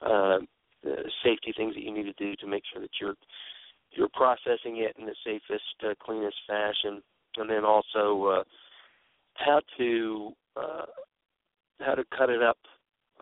[0.00, 0.38] Uh,
[0.84, 3.16] the safety things that you need to do to make sure that you're
[3.92, 7.02] you're processing it in the safest, uh, cleanest fashion,
[7.36, 8.44] and then also uh,
[9.34, 10.86] how to uh,
[11.80, 12.58] how to cut it up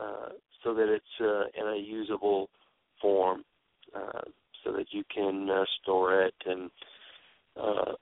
[0.01, 0.31] uh,
[0.65, 2.49] so that it's uh, in a usable
[3.01, 3.45] form,
[3.95, 4.23] uh,
[4.65, 6.71] so that you can uh, store it and
[7.61, 7.93] uh,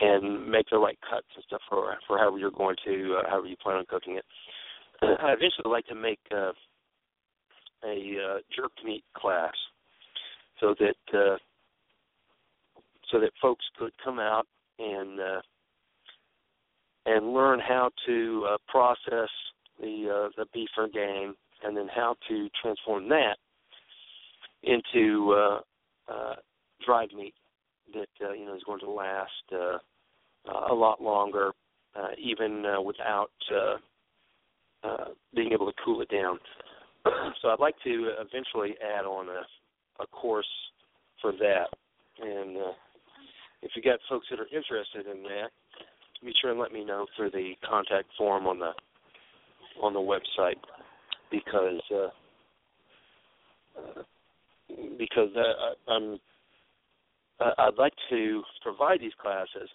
[0.00, 3.46] and make the right cuts and stuff for for however you're going to uh, however
[3.46, 4.24] you plan on cooking it.
[5.02, 6.52] I eventually like to make uh,
[7.84, 9.54] a uh, jerk meat class
[10.60, 11.36] so that uh,
[13.10, 14.46] so that folks could come out
[14.78, 15.40] and uh,
[17.06, 19.28] and learn how to uh, process
[19.80, 23.36] the uh, the beef or game, and then how to transform that
[24.62, 25.60] into uh,
[26.12, 26.34] uh,
[26.84, 27.34] dried meat
[27.94, 29.78] that uh, you know is going to last uh,
[30.48, 31.52] uh, a lot longer,
[31.96, 33.76] uh, even uh, without uh,
[34.86, 36.38] uh, being able to cool it down.
[37.42, 39.42] so I'd like to eventually add on a,
[40.00, 40.46] a course
[41.20, 41.68] for that,
[42.20, 42.72] and uh,
[43.62, 45.50] if you got folks that are interested in that,
[46.24, 48.72] be sure and let me know through the contact form on the
[49.82, 50.58] on the website
[51.30, 52.08] because uh,
[54.98, 56.18] because uh, I'm
[57.40, 59.70] I'd like to provide these classes,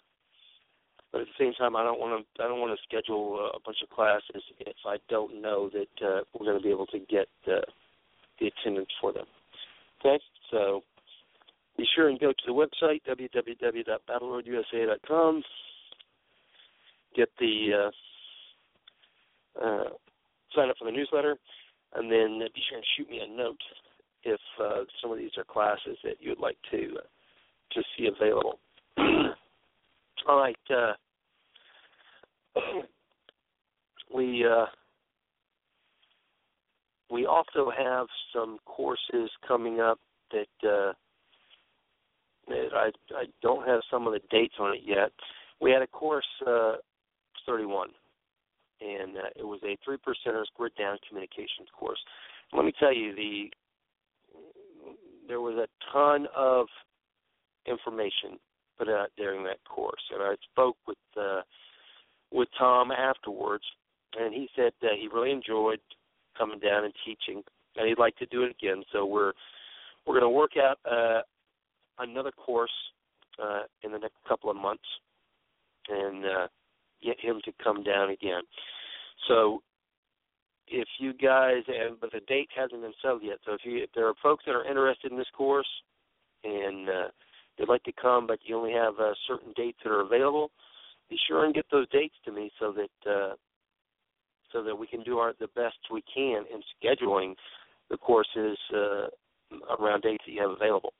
[1.10, 3.58] but at the same time I don't want to I don't want to schedule a
[3.64, 6.98] bunch of classes if I don't know that uh, we're going to be able to
[6.98, 7.62] get the
[8.40, 9.26] attendance for them.
[10.00, 10.18] Okay,
[10.50, 10.82] so
[11.76, 15.42] be sure and go to the website www.battleroadusa.com.
[17.14, 17.90] Get the uh,
[19.64, 19.90] uh,
[20.54, 21.36] sign up for the newsletter,
[21.94, 23.60] and then be sure and shoot me a note
[24.24, 27.02] if uh, some of these are classes that you would like to uh,
[27.72, 28.58] to see available.
[30.28, 30.94] All right, uh,
[34.14, 34.66] we uh,
[37.10, 39.98] we also have some courses coming up
[40.32, 40.92] that uh,
[42.48, 45.12] I I don't have some of the dates on it yet.
[45.60, 46.74] We had a course uh,
[47.46, 47.88] 31,
[48.80, 51.98] and uh, it was a three percenters grid down communications course.
[52.52, 53.50] Let me tell you, the
[55.28, 56.66] there was a ton of
[57.66, 58.38] information
[58.78, 61.42] put out during that course, and I spoke with uh,
[62.32, 63.64] with Tom afterwards,
[64.18, 65.80] and he said that he really enjoyed
[66.36, 67.42] coming down and teaching,
[67.76, 68.82] and he'd like to do it again.
[68.92, 69.32] So we're
[70.06, 71.22] we're going to work out uh,
[71.98, 72.70] another course
[73.42, 74.84] uh, in the next couple of months
[75.88, 76.46] and uh,
[77.04, 78.42] get him to come down again.
[79.28, 79.62] So
[80.68, 83.38] if you guys and but the date hasn't been settled yet.
[83.44, 85.68] So if you if there are folks that are interested in this course
[86.44, 87.08] and uh,
[87.58, 90.50] they'd like to come, but you only have uh, certain dates that are available,
[91.08, 93.34] be sure and get those dates to me so that uh,
[94.52, 97.34] so that we can do our the best we can in scheduling
[97.90, 99.06] the courses uh,
[99.78, 100.92] around dates that you have available.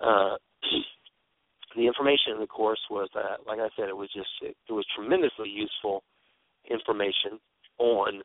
[0.00, 0.36] Uh,
[1.76, 3.08] the information in the course was,
[3.46, 6.02] like I said, it was just it, it was tremendously useful
[6.70, 7.38] information
[7.78, 8.22] on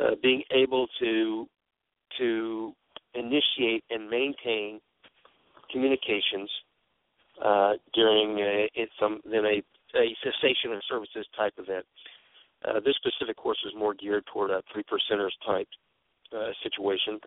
[0.00, 1.46] uh, being able to
[2.18, 2.72] to
[3.14, 4.80] initiate and maintain
[5.70, 6.50] communications
[7.44, 8.68] uh, during a,
[9.00, 9.62] some then a,
[9.98, 11.84] a cessation of services type event.
[12.64, 15.68] Uh, this specific course was more geared toward a three percenters type
[16.32, 17.18] uh, situation,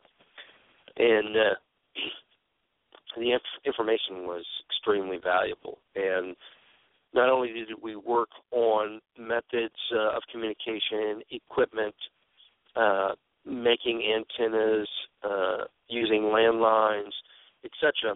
[0.98, 1.56] and uh,
[3.18, 5.80] the inf- information was extremely valuable.
[5.96, 6.36] And
[7.14, 11.96] not only did we work on methods uh, of communication, equipment,
[12.76, 13.12] uh,
[13.46, 14.88] making antennas,
[15.24, 17.12] uh, using landlines,
[17.64, 18.16] etc.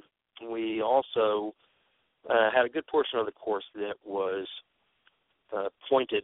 [0.49, 1.53] We also
[2.29, 4.47] uh, had a good portion of the course that was
[5.55, 6.23] uh, pointed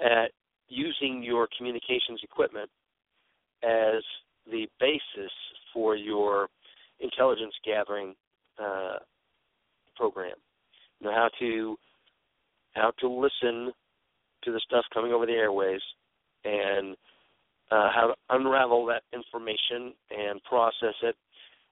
[0.00, 0.30] at
[0.68, 2.70] using your communications equipment
[3.62, 4.02] as
[4.50, 5.32] the basis
[5.72, 6.48] for your
[7.00, 8.14] intelligence gathering
[8.58, 8.98] uh,
[9.96, 10.34] program.
[11.00, 11.76] You know how to
[12.74, 13.72] how to listen
[14.44, 15.80] to the stuff coming over the airways
[16.44, 16.96] and
[17.70, 21.16] uh, how to unravel that information and process it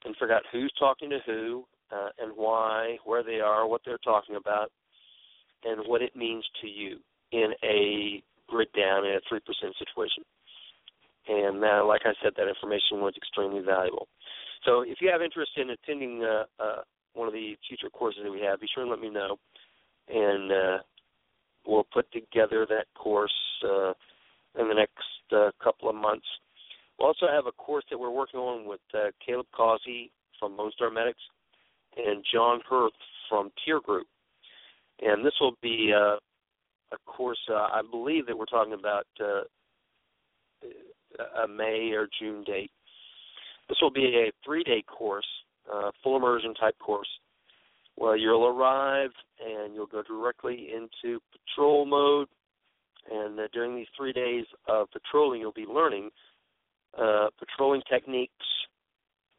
[0.04, 3.98] and figure out who's talking to who uh, and why, where they are, what they're
[3.98, 4.70] talking about,
[5.64, 6.98] and what it means to you
[7.32, 10.22] in a grid down in a three percent situation.
[11.28, 14.06] And uh, like I said, that information was extremely valuable.
[14.64, 16.82] So if you have interest in attending uh, uh,
[17.14, 19.36] one of the future courses that we have, be sure and let me know,
[20.08, 20.78] and uh,
[21.66, 23.92] we'll put together that course uh,
[24.58, 26.26] in the next uh, couple of months.
[26.98, 30.72] We'll also have a course that we're working on with uh, Caleb Causey from Lone
[30.74, 31.20] Star Medics
[31.96, 32.92] and John Hurth
[33.28, 34.06] from Tier Group.
[35.00, 36.16] And this will be uh,
[36.92, 37.38] a course.
[37.50, 39.42] Uh, I believe that we're talking about uh,
[41.42, 42.70] a May or June date.
[43.68, 45.26] This will be a three-day course,
[45.72, 47.08] uh, full immersion type course,
[47.96, 49.10] where you'll arrive
[49.44, 52.28] and you'll go directly into patrol mode.
[53.10, 56.10] And uh, during these three days of patrolling, you'll be learning
[56.98, 58.32] uh, patrolling techniques,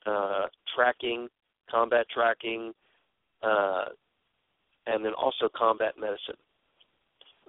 [0.05, 0.45] uh,
[0.75, 1.27] tracking,
[1.69, 2.73] combat tracking,
[3.41, 6.39] and then also combat medicine,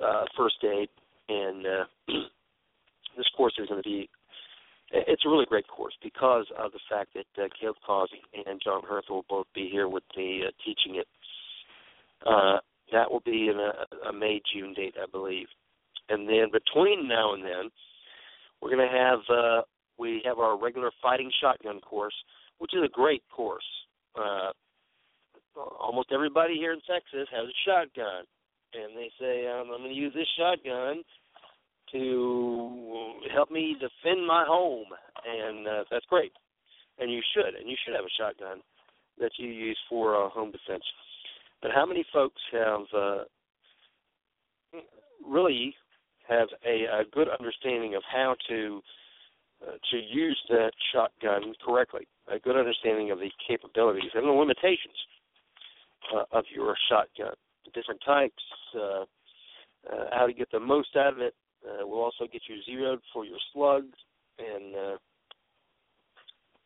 [0.04, 0.88] uh, first aid,
[1.28, 1.84] and uh,
[3.16, 4.08] this course is going to be.
[4.90, 8.82] It's a really great course because of the fact that uh, Caleb Causey and John
[8.88, 11.06] Hurth will both be here with me uh, teaching it.
[12.26, 12.58] Uh,
[12.92, 15.46] that will be in a, a May June date, I believe,
[16.08, 17.70] and then between now and then,
[18.60, 19.62] we're going to have uh,
[19.98, 22.14] we have our regular fighting shotgun course,
[22.58, 23.64] which is a great course.
[24.18, 24.52] Uh,
[25.80, 28.24] almost everybody here in Texas has a shotgun,
[28.74, 31.02] and they say um, I'm going to use this shotgun
[31.92, 34.86] to help me defend my home,
[35.26, 36.32] and uh, that's great.
[36.98, 38.60] And you should, and you should have a shotgun
[39.18, 40.84] that you use for uh, home defense.
[41.62, 43.24] But how many folks have uh,
[45.26, 45.74] really
[46.28, 48.80] have a, a good understanding of how to
[49.66, 54.94] uh, to use that shotgun correctly, a good understanding of the capabilities and the limitations
[56.14, 57.34] uh, of your shotgun,
[57.74, 58.42] different types,
[58.74, 59.04] uh,
[59.92, 61.34] uh, how to get the most out of it.
[61.64, 63.96] Uh, we'll also get you zeroed for your slugs,
[64.38, 64.96] and uh,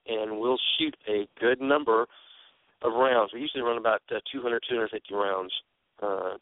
[0.07, 2.07] and we'll shoot a good number
[2.83, 3.33] of rounds.
[3.33, 5.53] We usually run about uh, 200, 250 rounds
[6.03, 6.37] uh,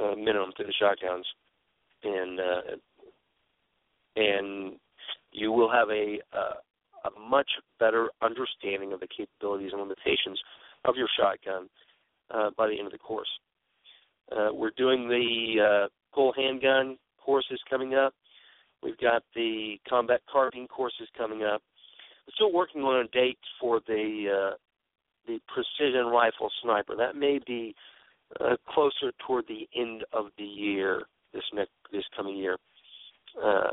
[0.00, 1.26] uh, minimum through the shotguns,
[2.02, 2.60] and uh,
[4.16, 4.76] and
[5.32, 6.54] you will have a uh,
[7.06, 7.48] a much
[7.78, 10.40] better understanding of the capabilities and limitations
[10.84, 11.68] of your shotgun
[12.30, 13.28] uh, by the end of the course.
[14.30, 18.14] Uh, we're doing the uh, full handgun courses coming up.
[18.82, 21.62] We've got the combat carbine courses coming up.
[22.26, 24.56] We're still working on a date for the uh,
[25.26, 26.94] the precision rifle sniper.
[26.96, 27.74] That may be
[28.40, 31.02] uh, closer toward the end of the year
[31.32, 32.56] this next this coming year.
[33.42, 33.70] Uh,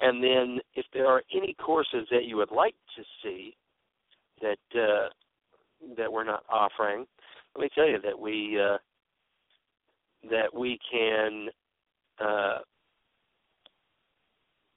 [0.00, 3.56] and then, if there are any courses that you would like to see
[4.40, 5.08] that uh,
[5.96, 7.06] that we're not offering,
[7.54, 8.78] let me tell you that we uh,
[10.30, 11.48] that we can
[12.20, 12.58] uh,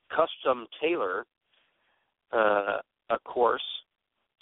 [0.10, 1.26] custom tailor
[2.32, 2.78] uh,
[3.10, 3.62] a course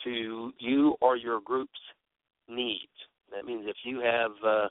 [0.04, 1.72] to you or your group's
[2.48, 2.88] needs.
[3.34, 4.68] That means if you have uh,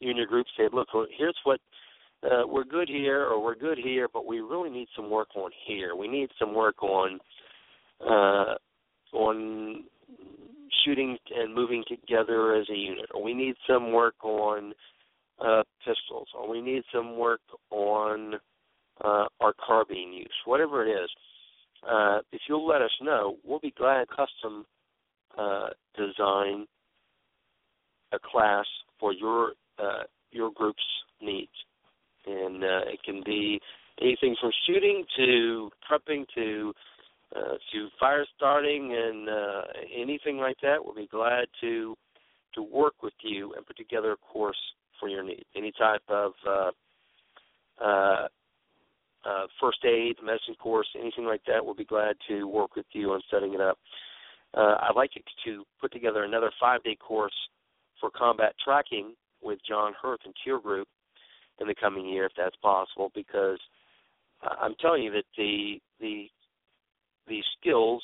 [0.00, 1.60] you and your group say, "Look, here's what
[2.22, 5.50] uh, we're good here or we're good here, but we really need some work on
[5.66, 5.94] here.
[5.96, 7.18] We need some work on
[8.06, 8.54] uh,
[9.12, 9.84] on
[10.84, 14.72] shooting and moving together as a unit, or we need some work on
[15.44, 18.34] uh, pistols, or we need some work on
[19.02, 21.10] uh, our carbine use, whatever it is.
[21.88, 24.66] Uh, if you'll let us know, we'll be glad to custom
[25.38, 26.66] uh, design
[28.12, 28.66] a class
[28.98, 30.02] for your uh,
[30.32, 30.82] your group's
[31.22, 31.48] needs
[32.26, 33.60] and uh, it can be
[34.00, 36.72] anything from shooting to prepping to
[37.34, 39.62] uh, to fire starting and uh,
[39.96, 40.84] anything like that.
[40.84, 41.96] We'll be glad to
[42.54, 44.58] to work with you and put together a course
[44.98, 45.44] for your needs.
[45.56, 46.70] Any type of uh,
[47.80, 48.28] uh,
[49.24, 53.12] uh, first aid, medicine course, anything like that, we'll be glad to work with you
[53.12, 53.78] on setting it up.
[54.52, 55.12] Uh, I'd like
[55.44, 57.32] to put together another five-day course
[58.00, 60.88] for combat tracking with John Hurth and Tier Group
[61.60, 63.58] in the coming year if that's possible because
[64.42, 66.26] I'm telling you that the the
[67.30, 68.02] the skills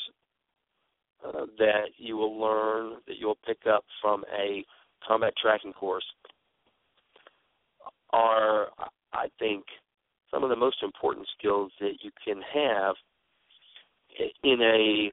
[1.27, 4.65] uh, that you will learn that you'll pick up from a
[5.07, 6.05] combat tracking course
[8.11, 8.69] are
[9.13, 9.65] I think
[10.31, 12.95] some of the most important skills that you can have
[14.43, 15.11] in a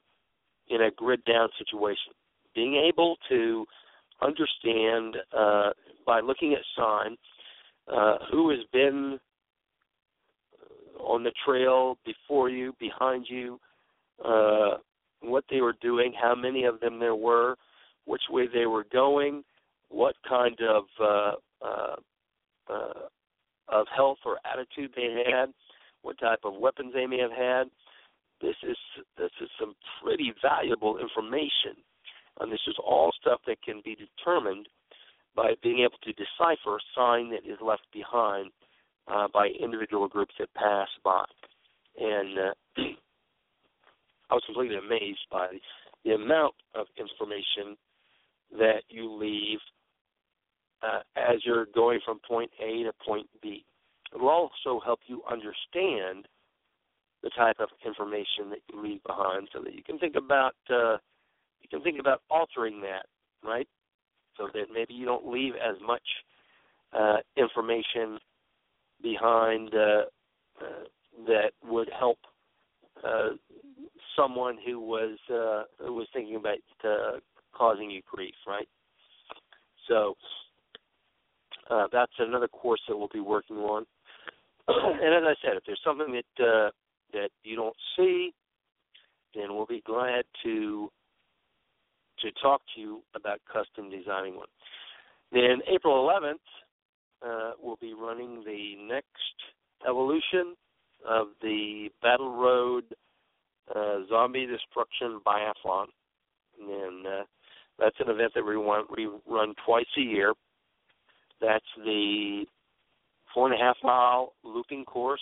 [0.73, 2.13] in a grid down situation.
[2.55, 3.65] Being able to
[4.21, 5.71] understand uh,
[6.05, 7.17] by looking at sign
[7.91, 9.19] uh, who has been
[10.99, 13.59] on the trail before you, behind you,
[14.23, 14.77] uh,
[15.21, 17.55] what they were doing, how many of them there were,
[18.05, 19.43] which way they were going,
[19.89, 21.31] what kind of uh,
[21.65, 21.95] uh,
[22.69, 23.07] uh,
[23.69, 25.53] of health or attitude they had,
[26.01, 27.67] what type of weapons they may have had.
[28.41, 28.77] This is
[29.17, 31.79] this is some pretty valuable information,
[32.39, 34.67] and this is all stuff that can be determined
[35.35, 38.51] by being able to decipher a sign that is left behind
[39.07, 41.25] uh, by individual groups that pass by.
[41.99, 42.53] And uh,
[44.33, 45.45] I was completely amazed by
[46.03, 47.77] the amount of information
[48.57, 49.59] that you leave
[50.81, 53.63] uh, as you're going from point A to point B.
[54.11, 56.27] It will also help you understand
[57.21, 60.97] the type of information that you leave behind, so that you can think about uh,
[61.61, 63.05] you can think about altering that,
[63.43, 63.67] right?
[64.35, 66.01] So that maybe you don't leave as much
[66.91, 68.17] uh, information
[68.99, 70.05] behind uh,
[70.59, 70.85] uh,
[71.27, 72.17] that would help
[73.03, 73.29] uh,
[74.15, 77.19] someone who was uh, who was thinking about uh,
[77.55, 78.67] causing you grief, right?
[79.87, 80.15] So
[81.69, 83.85] uh, that's another course that we'll be working on.
[84.67, 86.69] and as I said, if there's something that uh,
[87.13, 88.33] that you don't see,
[89.35, 90.89] then we'll be glad to
[92.21, 94.47] to talk to you about custom designing one.
[95.31, 96.35] Then April 11th,
[97.25, 99.07] uh, we'll be running the next
[99.87, 100.55] evolution
[101.07, 102.85] of the Battle Road
[103.73, 105.85] uh, Zombie Destruction Biathlon,
[106.59, 107.23] and uh,
[107.79, 110.33] that's an event that we run, we run twice a year.
[111.41, 112.45] That's the
[113.33, 115.21] four and a half mile looping course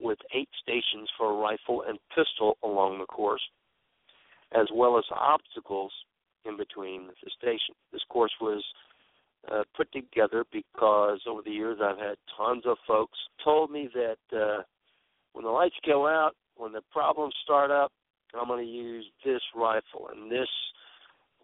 [0.00, 3.42] with eight stations for a rifle and pistol along the course,
[4.52, 5.92] as well as obstacles
[6.44, 7.76] in between the stations.
[7.92, 8.62] This course was
[9.50, 14.36] uh, put together because over the years I've had tons of folks told me that
[14.36, 14.62] uh,
[15.32, 17.92] when the lights go out, when the problems start up,
[18.38, 20.48] I'm going to use this rifle and this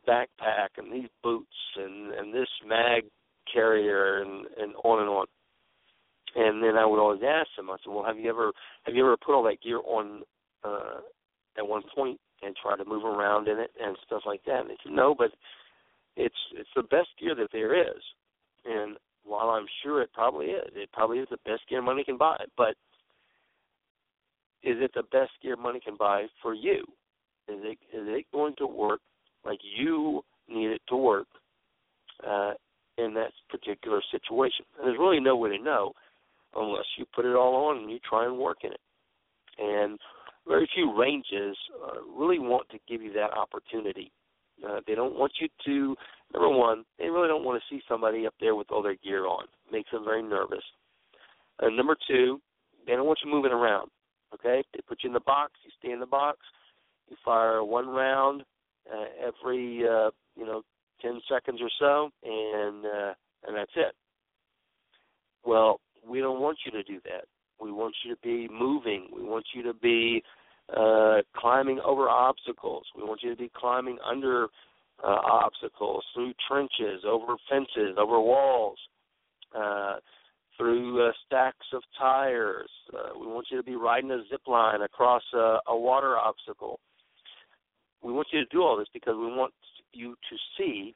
[0.07, 3.05] backpack and these boots and and this mag
[3.51, 5.27] carrier and and on and on.
[6.37, 7.71] And then I would always ask them.
[7.71, 8.53] I said, "Well, have you ever
[8.85, 10.23] have you ever put all that gear on
[10.63, 11.01] uh,
[11.57, 14.71] at one point and try to move around in it and stuff like that?" And
[14.71, 15.31] they said, "No, but
[16.17, 18.03] it's it's the best gear that there is."
[18.67, 22.19] And while I'm sure it probably is, it probably is the best gear money can
[22.19, 22.45] buy.
[22.57, 22.75] But
[24.65, 26.85] is it the best gear money can buy for you?
[27.49, 29.01] Is it is it going to work
[29.45, 31.27] like you need it to work
[32.27, 32.53] uh,
[32.97, 34.65] in that particular situation?
[34.79, 35.93] And there's really no way to know
[36.57, 38.81] unless you put it all on and you try and work in it.
[39.59, 39.99] And
[40.47, 41.57] very few ranges
[41.87, 44.11] uh, really want to give you that opportunity.
[44.67, 45.97] Uh, they don't want you to,
[46.33, 49.27] number one, they really don't want to see somebody up there with all their gear
[49.27, 49.45] on.
[49.73, 50.63] Makes them very nervous.
[51.61, 52.41] And number two,
[52.87, 53.91] they don't want you moving around.
[54.35, 55.53] Okay, they put you in the box.
[55.65, 56.39] You stay in the box.
[57.09, 58.43] You fire one round
[58.93, 60.63] uh, every uh, you know
[61.01, 63.15] ten seconds or so, and uh,
[63.47, 63.95] and that's it.
[65.45, 67.25] Well, we don't want you to do that.
[67.61, 69.09] We want you to be moving.
[69.15, 70.23] We want you to be
[70.75, 72.85] uh, climbing over obstacles.
[72.97, 74.49] We want you to be climbing under
[75.03, 78.79] uh, obstacles, through trenches, over fences, over walls,
[79.57, 79.97] uh,
[80.57, 82.71] through uh, stacks of tires.
[82.93, 86.79] Uh, we want you to be riding a zip line across a, a water obstacle.
[88.03, 89.53] We want you to do all this because we want
[89.93, 90.95] you to see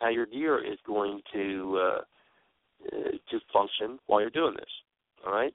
[0.00, 2.00] how your gear is going to uh,
[2.92, 4.70] uh, to function while you're doing this.
[5.24, 5.54] All right.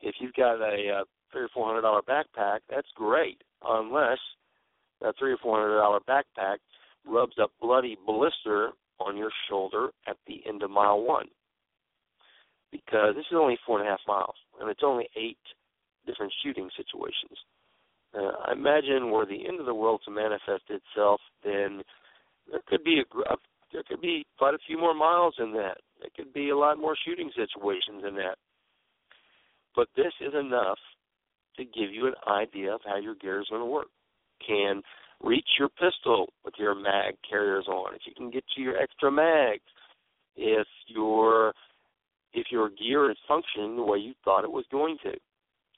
[0.00, 4.18] If you've got a uh, three or four hundred dollar backpack, that's great, unless
[5.00, 6.58] that three or four hundred dollar backpack
[7.06, 11.26] rubs a bloody blister on your shoulder at the end of mile one
[12.70, 15.38] because this is only four and a half miles, and it's only eight
[16.06, 17.38] different shooting situations.
[18.14, 21.82] Uh, I imagine were the end of the world to manifest itself, then
[22.50, 23.36] there could be a,
[23.72, 25.78] there could be quite a few more miles in that.
[26.00, 28.36] There could be a lot more shooting situations in that.
[29.76, 30.78] But this is enough
[31.56, 33.88] to give you an idea of how your gear is going to work.
[34.46, 34.82] Can
[35.22, 37.94] reach your pistol with your mag carriers on.
[37.94, 39.62] If you can get to your extra mags,
[40.36, 41.52] if your
[42.32, 45.12] if your gear is functioning the way you thought it was going to.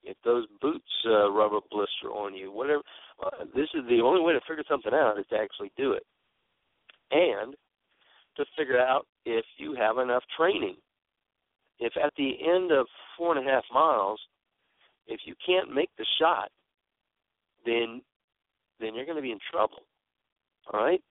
[0.02, 2.82] If those boots uh, rub a blister on you, whatever,
[3.24, 6.04] uh, this is the only way to figure something out is to actually do it,
[7.10, 7.54] and
[8.36, 10.76] to figure out if you have enough training.
[11.78, 12.86] If at the end of
[13.16, 14.20] four and a half miles,
[15.06, 16.50] if you can't make the shot,
[17.64, 18.02] then
[18.80, 19.82] then you're going to be in trouble.
[20.72, 21.02] All right.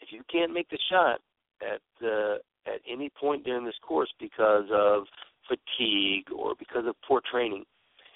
[0.00, 1.20] If you can't make the shot
[1.62, 2.36] at uh,
[2.66, 5.04] at any point during this course because of
[5.48, 7.64] fatigue or because of poor training,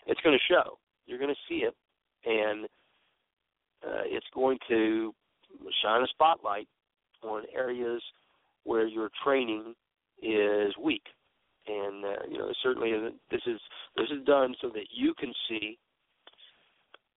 [0.07, 0.78] it's going to show.
[1.07, 1.74] You're going to see it,
[2.24, 2.64] and
[3.84, 5.14] uh, it's going to
[5.82, 6.68] shine a spotlight
[7.22, 8.03] on areas
[8.64, 9.74] where your training
[10.22, 11.03] is weak.
[11.66, 12.92] And uh, you know, certainly
[13.30, 13.61] this is
[13.96, 15.78] this is done so that you can see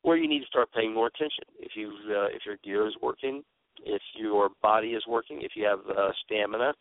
[0.01, 1.45] where you need to start paying more attention.
[1.59, 3.43] If you uh, if your gear is working,
[3.85, 6.73] if your body is working, if you have uh, stamina,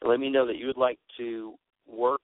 [0.00, 2.22] and let me know that you would like to work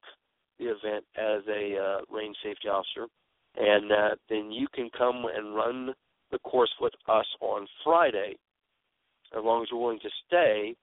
[0.60, 3.08] the event as a uh, range safety officer,
[3.56, 5.96] and uh, then you can come and run
[6.30, 8.36] the course with us on Friday,
[9.36, 10.74] as long as you're willing to stay,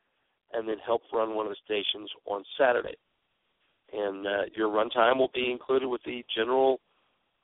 [0.54, 2.96] and then help run one of the stations on Saturday.
[3.94, 6.80] And uh, your run time will be included with the general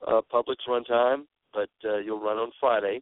[0.06, 3.00] uh, public's run time, but uh, you'll run on Friday,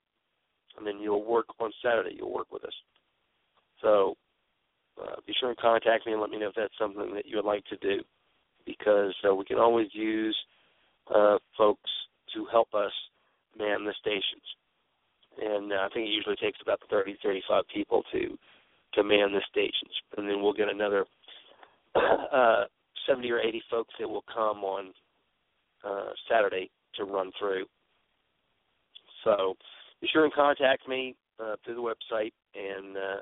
[0.77, 2.17] and then you'll work on Saturday.
[2.17, 2.75] You'll work with us.
[3.83, 4.17] So
[5.01, 7.37] uh, be sure and contact me and let me know if that's something that you
[7.37, 8.03] would like to do,
[8.65, 10.37] because uh, we can always use
[11.15, 11.91] uh, folks
[12.35, 12.93] to help us
[13.59, 14.43] man the stations.
[15.39, 18.39] And uh, I think it usually takes about 30, 35 people to
[18.95, 21.05] to man the stations, and then we'll get another
[21.95, 22.64] uh,
[23.07, 24.93] 70 or 80 folks that will come on
[25.84, 27.66] uh, Saturday to run through.
[29.24, 29.55] So
[30.01, 33.20] be sure and contact me uh, through the website, and uh,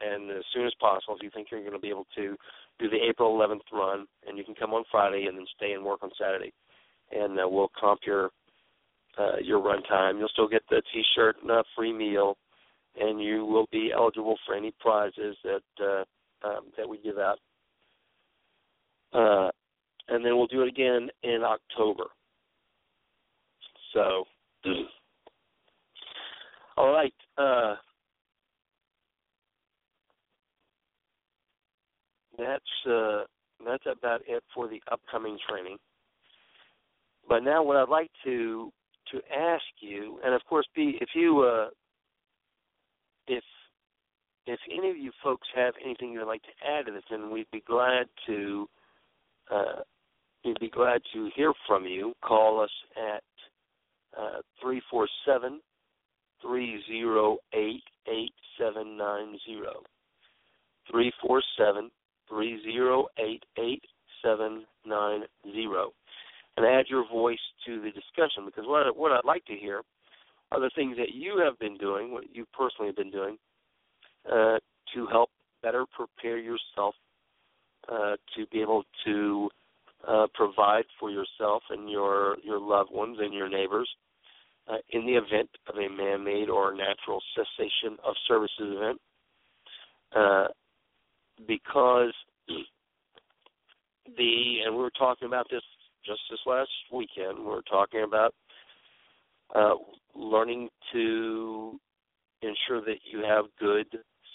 [0.00, 2.36] and as soon as possible, if you think you're going to be able to
[2.78, 5.84] do the April 11th run, and you can come on Friday and then stay and
[5.84, 6.52] work on Saturday,
[7.12, 8.30] and uh, we'll comp your
[9.18, 10.18] uh, your runtime.
[10.18, 12.36] You'll still get the T-shirt and a free meal,
[12.98, 16.04] and you will be eligible for any prizes that uh,
[16.46, 17.38] um, that we give out.
[19.12, 19.50] Uh,
[20.08, 22.04] and then we'll do it again in October.
[23.92, 24.24] So,
[26.76, 27.12] all right.
[27.36, 27.74] Uh,
[32.38, 33.24] that's uh,
[33.66, 35.76] that's about it for the upcoming training.
[37.28, 38.72] But now, what I'd like to
[39.12, 41.68] to ask you, and of course, be if you uh,
[43.26, 43.44] if
[44.46, 47.50] if any of you folks have anything you'd like to add to this, then we'd
[47.52, 48.68] be glad to
[49.50, 49.82] uh,
[50.44, 52.14] we'd be glad to hear from you.
[52.24, 53.22] Call us at
[54.20, 55.60] uh, three four seven
[56.40, 59.82] three zero eight eight seven nine zero.
[60.90, 61.90] Three four seven
[62.28, 63.82] three zero eight eight
[64.24, 65.92] seven nine zero
[66.56, 69.82] and add your voice to the discussion because what I, what I'd like to hear
[70.50, 73.38] are the things that you have been doing, what you personally have been doing,
[74.30, 74.58] uh,
[74.94, 75.30] to help
[75.62, 76.94] better prepare yourself
[77.90, 79.48] uh, to be able to
[80.06, 83.88] uh, provide for yourself and your your loved ones and your neighbors
[84.68, 89.00] uh, in the event of a man-made or natural cessation of services event,
[90.14, 90.46] uh,
[91.46, 92.12] because
[94.16, 95.62] the and we were talking about this
[96.04, 98.34] just this last weekend, we were talking about
[99.54, 99.74] uh,
[100.14, 101.78] learning to
[102.42, 103.86] ensure that you have good,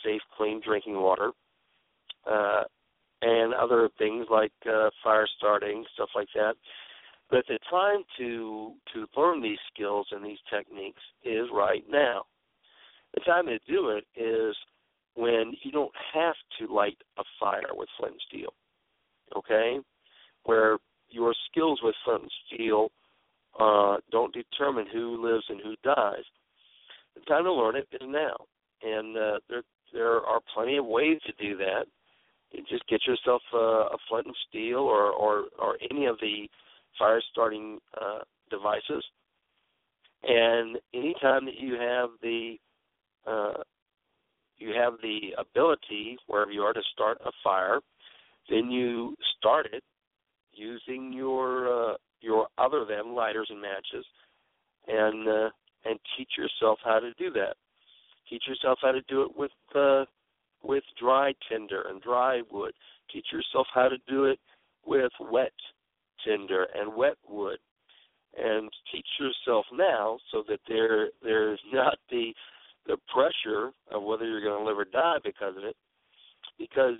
[0.03, 1.31] safe, clean drinking water,
[2.29, 2.63] uh,
[3.21, 6.53] and other things like uh, fire starting, stuff like that.
[7.29, 12.23] But the time to to learn these skills and these techniques is right now.
[13.15, 14.55] The time to do it is
[15.15, 18.53] when you don't have to light a fire with flint and steel.
[19.35, 19.79] Okay?
[20.43, 20.77] Where
[21.09, 22.89] your skills with and steel
[23.59, 26.23] uh, don't determine who lives and who dies.
[27.15, 28.35] The time to learn it is now,
[28.83, 31.85] and uh, there there are plenty of ways to do that.
[32.51, 36.47] You just get yourself a, a flint and steel, or or or any of the
[36.99, 38.19] fire starting uh,
[38.51, 39.03] devices,
[40.23, 42.57] and anytime that you have the
[43.25, 43.63] uh,
[44.57, 47.79] you have the ability wherever you are to start a fire,
[48.49, 49.83] then you start it
[50.57, 54.05] using your uh, your other than lighters and matches,
[54.87, 55.49] and uh,
[55.85, 57.55] and teach yourself how to do that.
[58.29, 60.05] Teach yourself how to do it with uh,
[60.63, 62.73] with dry tinder and dry wood.
[63.11, 64.39] Teach yourself how to do it
[64.85, 65.53] with wet
[66.25, 67.59] tinder and wet wood,
[68.37, 72.33] and teach yourself now so that there there's not the
[72.87, 75.75] the pressure of whether you're going to live or die because of it,
[76.57, 76.95] because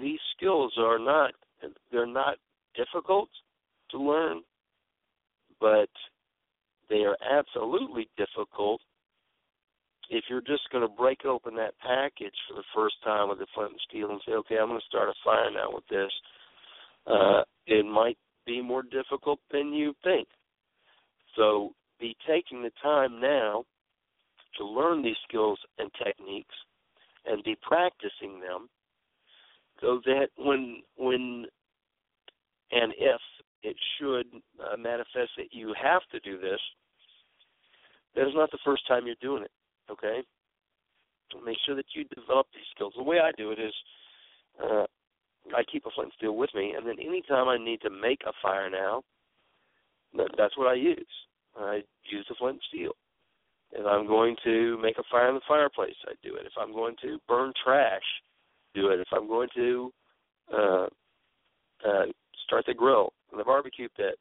[0.00, 1.32] these skills are not
[1.90, 2.36] they're not
[2.74, 3.28] difficult
[3.90, 4.42] to learn,
[5.60, 5.88] but
[6.88, 8.80] they are absolutely difficult
[10.10, 13.46] if you're just going to break open that package for the first time with the
[13.54, 16.10] flint and steel and say, okay, I'm going to start a fire now with this.
[17.06, 20.28] Uh, it might be more difficult than you think.
[21.36, 23.64] So be taking the time now
[24.58, 26.54] to learn these skills and techniques
[27.24, 28.68] and be practicing them
[29.82, 31.44] so that when when
[32.70, 33.20] and if
[33.62, 34.26] it should
[34.58, 36.60] uh, manifest that you have to do this
[38.16, 39.50] that is not the first time you're doing it
[39.90, 40.22] okay?
[41.44, 42.94] Make sure that you develop these skills.
[42.96, 43.74] The way i do it is
[44.62, 44.86] uh,
[45.54, 48.20] i keep a flint and steel with me and then anytime i need to make
[48.26, 49.02] a fire now
[50.36, 51.06] that's what i use.
[51.56, 52.92] I use the flint and steel.
[53.72, 56.46] If I'm going to make a fire in the fireplace, I do it.
[56.46, 58.02] If I'm going to burn trash,
[58.74, 59.00] do it.
[59.00, 59.92] If I'm going to
[60.52, 60.86] uh,
[61.86, 62.04] uh,
[62.46, 64.18] start the grill in the barbecue pit,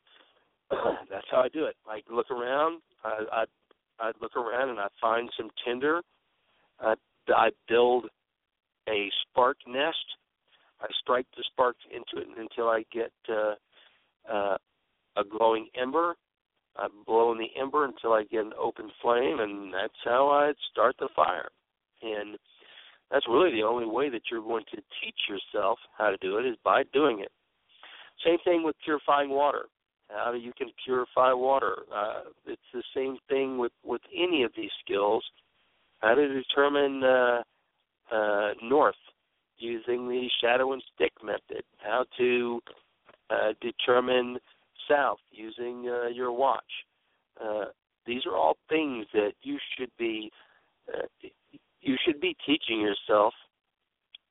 [1.10, 1.76] that's how I do it.
[1.88, 2.82] I look around.
[3.04, 3.46] I I
[4.00, 6.02] I look around and I find some tinder.
[6.80, 6.96] I
[7.30, 8.06] I build
[8.90, 9.98] a spark nest.
[10.82, 13.54] I strike the sparks into it until I get uh,
[14.32, 14.58] uh,
[15.18, 16.16] a glowing ember.
[16.78, 20.54] I blow in the ember until I get an open flame, and that's how I
[20.72, 21.50] start the fire.
[22.02, 22.38] And
[23.12, 26.46] that's really the only way that you're going to teach yourself how to do it
[26.46, 27.32] is by doing it.
[28.26, 29.66] Same thing with purifying water.
[30.10, 31.78] How you can purify water.
[31.94, 35.24] Uh, it's the same thing with with any of these skills.
[36.00, 37.44] How to determine uh,
[38.12, 38.96] uh, north
[39.58, 41.64] using the shadow and stick method.
[41.78, 42.60] How to
[43.30, 44.38] uh, determine
[44.90, 46.60] south using uh, your watch.
[47.42, 47.66] Uh,
[48.06, 50.32] these are all things that you should be
[50.94, 51.06] uh,
[51.82, 53.34] you should be teaching yourself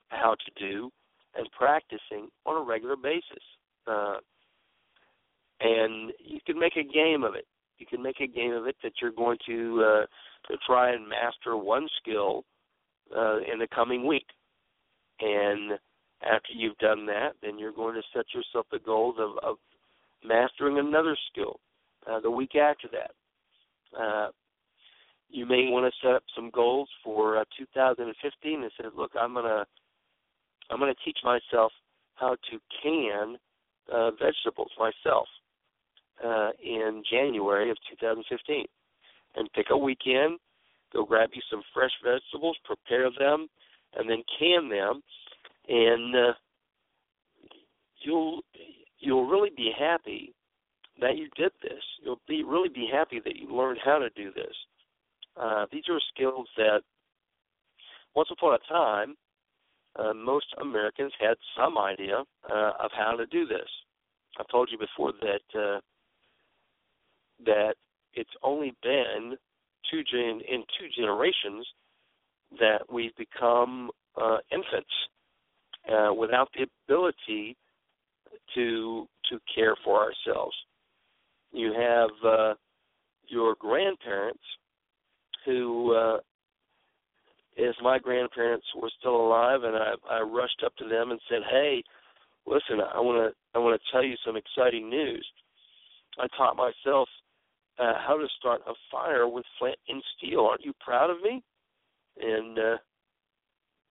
[0.09, 0.91] how to do
[1.37, 3.43] and practicing on a regular basis.
[3.87, 4.17] Uh,
[5.61, 7.47] and you can make a game of it.
[7.79, 10.07] You can make a game of it that you're going to uh,
[10.51, 12.45] to try and master one skill
[13.17, 14.27] uh, in the coming week.
[15.21, 15.73] And
[16.23, 19.57] after you've done that, then you're going to set yourself the goals of, of
[20.25, 21.61] mastering another skill
[22.11, 23.99] uh, the week after that.
[23.99, 24.29] Uh,
[25.31, 29.35] you may want to set up some goals for uh, 2015 and say, look, I'm
[29.35, 29.65] gonna
[30.71, 31.73] I'm gonna teach myself
[32.15, 33.37] how to can
[33.93, 35.27] uh, vegetables myself
[36.25, 38.65] uh, in January of 2015,
[39.37, 40.39] and pick a weekend,
[40.93, 43.49] go grab you some fresh vegetables, prepare them,
[43.97, 45.01] and then can them,
[45.69, 46.33] and uh,
[48.03, 48.41] you'll
[48.99, 50.35] you'll really be happy
[51.01, 51.83] that you did this.
[52.03, 54.55] You'll be really be happy that you learned how to do this.
[55.37, 56.83] Uh, these are skills that
[58.15, 59.17] once upon a time
[59.99, 63.69] uh, most Americans had some idea uh, of how to do this.
[64.39, 65.81] I've told you before that uh,
[67.45, 67.75] that
[68.15, 69.37] it's only been
[69.91, 71.67] two gen in two generations
[72.59, 74.91] that we've become uh, infants
[75.91, 77.57] uh, without the ability
[78.55, 80.55] to to care for ourselves.
[81.53, 82.55] You have uh,
[83.27, 84.43] your grandparents
[85.45, 86.19] who, uh,
[87.59, 91.41] as my grandparents were still alive, and I, I rushed up to them and said,
[91.51, 91.83] "Hey,
[92.47, 95.27] listen, I want to I want to tell you some exciting news.
[96.19, 97.09] I taught myself
[97.79, 100.41] uh, how to start a fire with flint and steel.
[100.41, 101.43] Aren't you proud of me?"
[102.21, 102.77] And uh,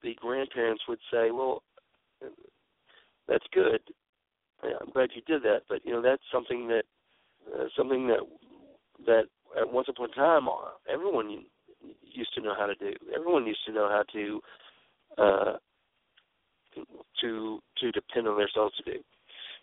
[0.03, 1.63] the grandparents would say, "Well,
[3.27, 3.81] that's good,
[4.63, 5.61] I'm glad you did that.
[5.67, 6.83] But you know, that's something that
[7.53, 8.19] uh, something that
[9.05, 9.23] that
[9.59, 11.45] at once upon a time uh, everyone
[12.03, 12.93] used to know how to do.
[13.15, 14.41] Everyone used to know how to
[15.17, 15.53] uh,
[17.21, 18.99] to to depend on themselves to do.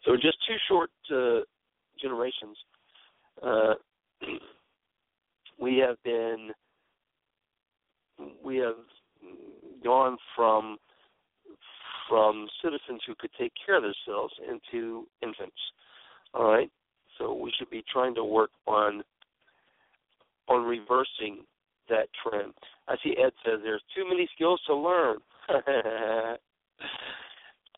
[0.05, 1.41] So in just two short uh,
[2.01, 2.57] generations,
[3.43, 3.75] uh,
[5.61, 6.51] we have been
[8.45, 8.77] we have
[9.85, 10.79] gone from
[12.09, 15.57] from citizens who could take care of themselves into infants.
[16.35, 16.71] All right,
[17.19, 19.03] so we should be trying to work on
[20.49, 21.45] on reversing
[21.89, 22.53] that trend.
[22.89, 25.19] I see Ed says there's too many skills to learn.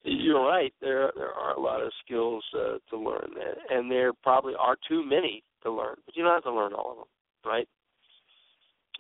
[0.05, 0.73] You're right.
[0.81, 3.31] There there are a lot of skills uh, to learn,
[3.71, 5.97] and there probably are too many to learn.
[6.07, 7.07] But you don't have to learn all of them,
[7.45, 7.69] right?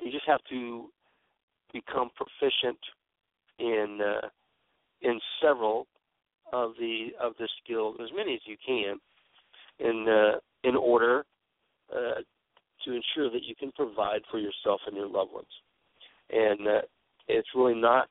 [0.01, 0.91] You just have to
[1.73, 2.79] become proficient
[3.59, 4.29] in uh,
[5.03, 5.87] in several
[6.53, 8.99] of the of the skills, as many as you can,
[9.79, 11.25] in uh, in order
[11.95, 12.21] uh,
[12.85, 15.47] to ensure that you can provide for yourself and your loved ones.
[16.31, 16.81] And uh,
[17.27, 18.09] it's really not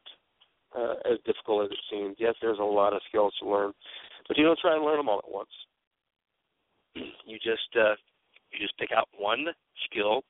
[0.77, 2.15] uh, as difficult as it seems.
[2.19, 3.73] Yes, there's a lot of skills to learn,
[4.27, 5.49] but you don't try and learn them all at once.
[7.25, 7.95] You just uh,
[8.51, 9.45] you just pick out one
[9.85, 10.21] skill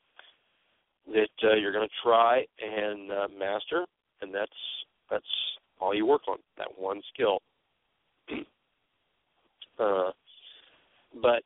[1.13, 3.85] that uh, you're going to try and uh, master,
[4.21, 4.51] and that's
[5.09, 5.25] that's
[5.79, 7.39] all you work on, that one skill.
[9.79, 10.11] uh,
[11.21, 11.43] but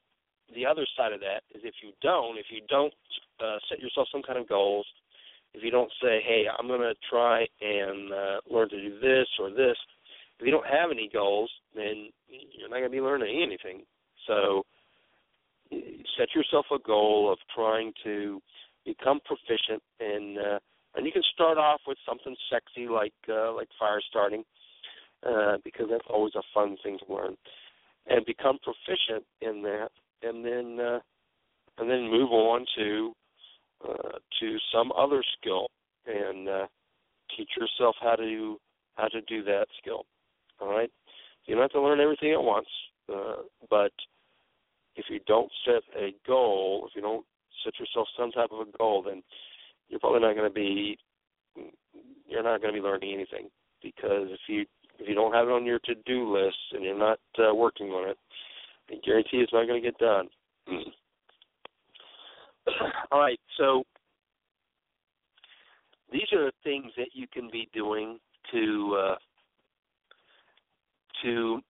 [0.56, 2.94] the other side of that is if you don't, if you don't
[3.40, 4.86] uh, set yourself some kind of goals,
[5.54, 9.28] if you don't say, "Hey, I'm going to try and uh, learn to do this
[9.40, 9.78] or this,"
[10.40, 13.84] if you don't have any goals, then you're not going to be learning anything.
[14.28, 14.64] So
[16.18, 18.42] set yourself a goal of trying to
[18.86, 20.60] become proficient in uh,
[20.96, 24.44] and you can start off with something sexy like uh, like fire starting
[25.28, 27.38] uh, because that's always a fun thing to learn
[28.08, 29.90] and become proficient in that
[30.24, 31.00] and then uh,
[31.78, 33.14] and then move on to
[33.88, 35.68] uh, to some other skill
[36.06, 36.68] and uh,
[37.36, 38.58] teach yourself how to
[38.96, 40.06] how to do that skill.
[40.60, 40.92] All right,
[41.46, 42.68] you don't have to learn everything at once,
[43.12, 43.38] uh,
[43.70, 43.92] but
[44.96, 47.26] if you don't set a goal, if you don't
[47.64, 49.24] set yourself some type of a goal, then
[49.90, 50.98] you're probably not going to be
[52.28, 53.50] you're not going to be learning anything
[53.84, 54.66] because if you
[55.00, 57.88] if you don't have it on your to do list and you're not uh, working
[57.88, 58.18] on it,
[58.92, 60.28] I guarantee it's not going to get done.
[63.12, 63.84] All right, so
[66.12, 68.20] these are the things that you can be doing
[68.52, 69.16] to uh,
[71.24, 71.62] to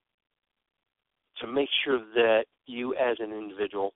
[1.40, 3.94] to make sure that you, as an individual,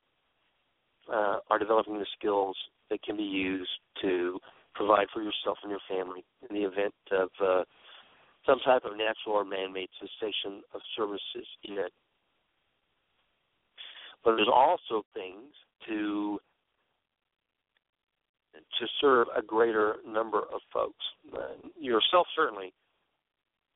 [1.12, 2.56] uh, are developing the skills
[2.90, 3.70] that can be used
[4.02, 4.40] to
[4.74, 7.64] provide for yourself and your family in the event of uh,
[8.46, 11.92] some type of natural or man-made cessation of services event.
[14.26, 15.54] But there's also things
[15.88, 16.40] to
[18.80, 21.06] to serve a greater number of folks.
[21.80, 22.74] Yourself certainly,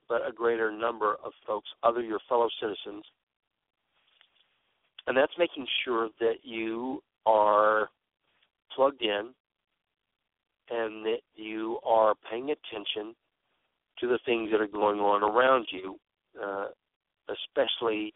[0.09, 3.03] but a greater number of folks, other your fellow citizens.
[5.05, 7.89] And that's making sure that you are
[8.75, 9.33] plugged in
[10.71, 13.15] and that you are paying attention
[13.99, 15.97] to the things that are going on around you,
[16.41, 16.67] uh,
[17.29, 18.13] especially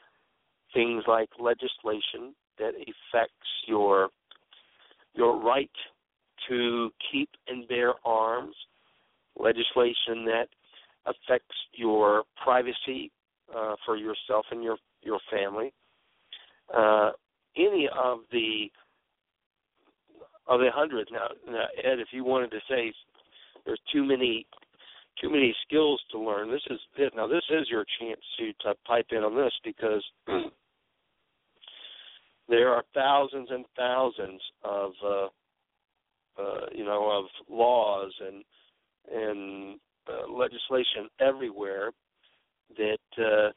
[0.74, 4.10] things like legislation that affects your
[5.16, 5.70] your right
[6.50, 8.56] to keep and bear arms,
[9.38, 10.48] legislation that
[11.06, 13.12] affects your privacy
[13.56, 15.74] uh, for yourself and your your family.
[16.76, 17.12] Uh,
[17.58, 18.72] any of the
[20.48, 22.94] of the hundreds now, now, Ed, if you wanted to say
[23.66, 24.46] there's too many
[25.22, 27.14] too many skills to learn, this is it.
[27.16, 30.04] Now this is your chance to, to pipe in on this because
[32.50, 35.28] there are thousands and thousands of uh,
[36.42, 38.44] uh, you know of laws and
[39.14, 41.92] and uh, legislation everywhere
[42.78, 43.52] that uh,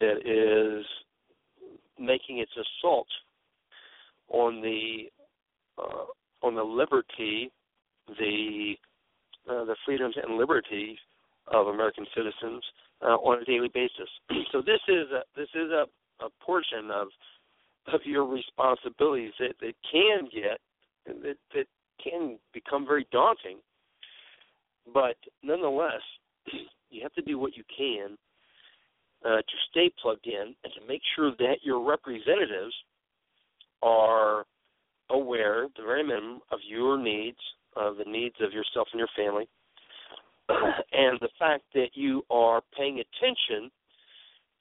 [0.00, 0.84] that is
[1.98, 3.08] making its assault
[4.28, 5.10] on the
[5.78, 6.06] uh,
[6.42, 7.50] on the liberty,
[8.08, 8.74] the
[9.48, 10.96] uh, the freedoms and liberties
[11.48, 12.62] of American citizens
[13.02, 14.08] uh, on a daily basis.
[14.52, 15.84] so this is a, this is a,
[16.24, 17.08] a portion of
[17.92, 20.58] of your responsibilities that, that can get
[21.06, 21.66] that, that
[22.02, 23.58] can become very daunting.
[24.92, 26.02] But nonetheless,
[26.90, 28.16] you have to do what you can
[29.24, 32.74] uh, to stay plugged in and to make sure that your representatives
[33.82, 34.44] are
[35.10, 37.38] aware, the very minimum, of your needs,
[37.76, 39.48] of the needs of yourself and your family,
[40.48, 43.70] and the fact that you are paying attention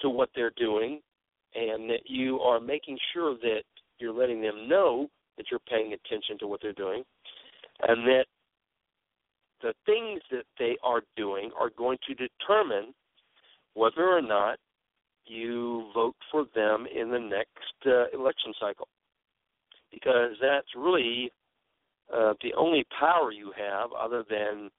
[0.02, 1.02] to what they're doing
[1.56, 3.64] and that you are making sure that
[4.00, 7.04] you're letting them know that you're paying attention to what they're doing
[7.88, 8.26] and that
[9.62, 12.94] the things that they are doing are going to determine
[13.74, 14.58] whether or not
[15.26, 18.88] you vote for them in the next uh, election cycle
[19.92, 21.32] because that's really
[22.14, 24.70] uh, the only power you have, other than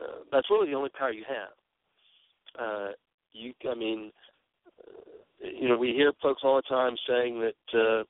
[0.00, 2.58] uh, that's really the only power you have.
[2.58, 2.92] Uh,
[3.32, 4.12] you, I mean,
[5.42, 8.04] you know, we hear folks all the time saying that uh,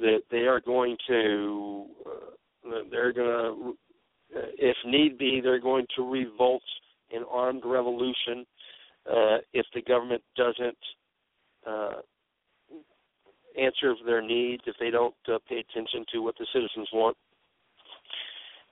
[0.00, 3.76] that they are going to, uh, they're going to,
[4.36, 6.62] uh, if need be, they're going to revolt
[7.10, 8.44] in armed revolution
[9.08, 10.78] uh, if the government doesn't
[11.66, 12.00] uh,
[13.60, 17.16] answer their needs, if they don't uh, pay attention to what the citizens want.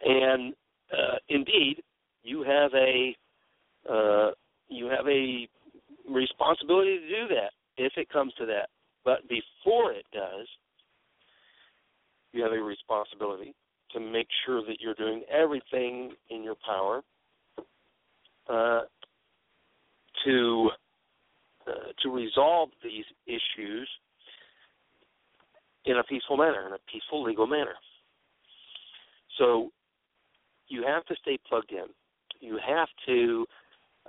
[0.05, 0.55] And
[0.93, 1.83] uh, indeed,
[2.23, 3.17] you have a
[3.89, 4.31] uh,
[4.69, 5.49] you have a
[6.09, 8.69] responsibility to do that if it comes to that.
[9.05, 10.47] But before it does,
[12.33, 13.55] you have a responsibility
[13.93, 17.03] to make sure that you're doing everything in your power
[18.49, 18.83] uh,
[20.25, 20.71] to
[21.67, 23.89] uh, to resolve these issues
[25.85, 27.75] in a peaceful manner, in a peaceful legal manner.
[29.39, 29.71] So
[30.69, 31.87] you have to stay plugged in.
[32.41, 33.47] You have to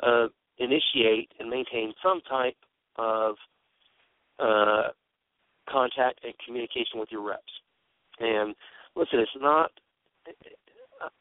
[0.02, 0.28] uh,
[0.58, 2.58] initiate and maintain some type
[2.98, 3.36] of
[4.40, 4.90] uh,
[5.70, 7.42] contact and communication with your reps.
[8.20, 8.56] And
[8.96, 9.72] listen, it's not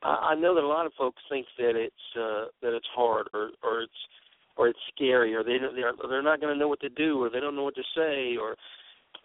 [0.03, 3.51] I, know that a lot of folks think that it's uh, that it's hard or
[3.63, 3.93] or it's
[4.57, 7.31] or it's scary or they they're they're not going to know what to do or
[7.31, 8.53] they don't know what to say or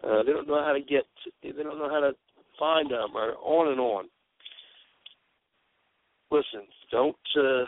[0.04, 1.04] uh, they don't know how to get
[1.42, 2.12] they don't know how to
[2.58, 4.04] find them or on and on.
[6.30, 7.64] Listen, don't uh,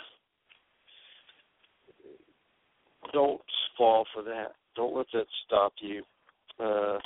[3.13, 3.41] don't
[3.77, 4.53] fall for that.
[4.77, 6.03] Don't let that stop you.
[6.59, 6.99] Uh,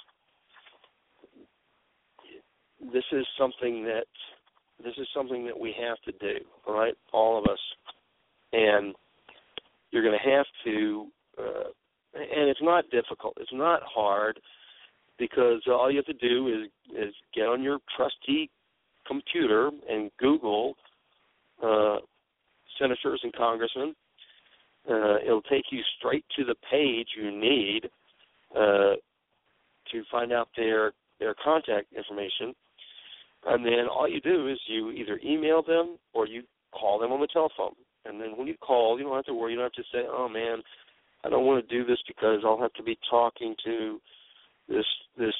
[2.93, 4.05] this is something that
[4.83, 6.95] this is something that we have to do, all right?
[7.13, 7.59] All of us,
[8.53, 8.95] and
[9.91, 11.07] you're going to have to.
[11.39, 11.69] Uh,
[12.15, 13.35] and it's not difficult.
[13.41, 14.39] It's not hard
[15.19, 18.51] because all you have to do is is get on your trusty
[19.07, 20.75] computer and Google
[21.63, 21.99] uh,
[22.79, 23.95] senators and congressmen.
[24.89, 27.89] Uh, it'll take you straight to the page you need
[28.55, 28.95] uh,
[29.91, 32.55] to find out their their contact information,
[33.47, 37.21] and then all you do is you either email them or you call them on
[37.21, 37.75] the telephone.
[38.05, 39.53] And then when you call, you don't have to worry.
[39.53, 40.63] You don't have to say, "Oh man,
[41.25, 44.01] I don't want to do this because I'll have to be talking to
[44.69, 45.35] this this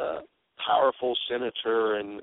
[0.00, 0.20] uh,
[0.66, 2.22] powerful senator and."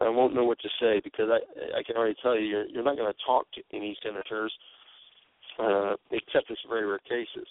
[0.00, 2.84] I won't know what to say because I I can already tell you you're you're
[2.84, 4.75] not going to talk to any senators uh,
[6.10, 7.46] except in some very rare cases.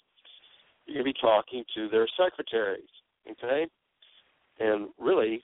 [0.86, 2.90] You're going to be talking to their secretaries,
[3.30, 3.68] okay?
[4.60, 5.44] And really,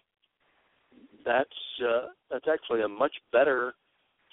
[1.26, 1.50] that's
[1.82, 3.74] uh, that's actually a much better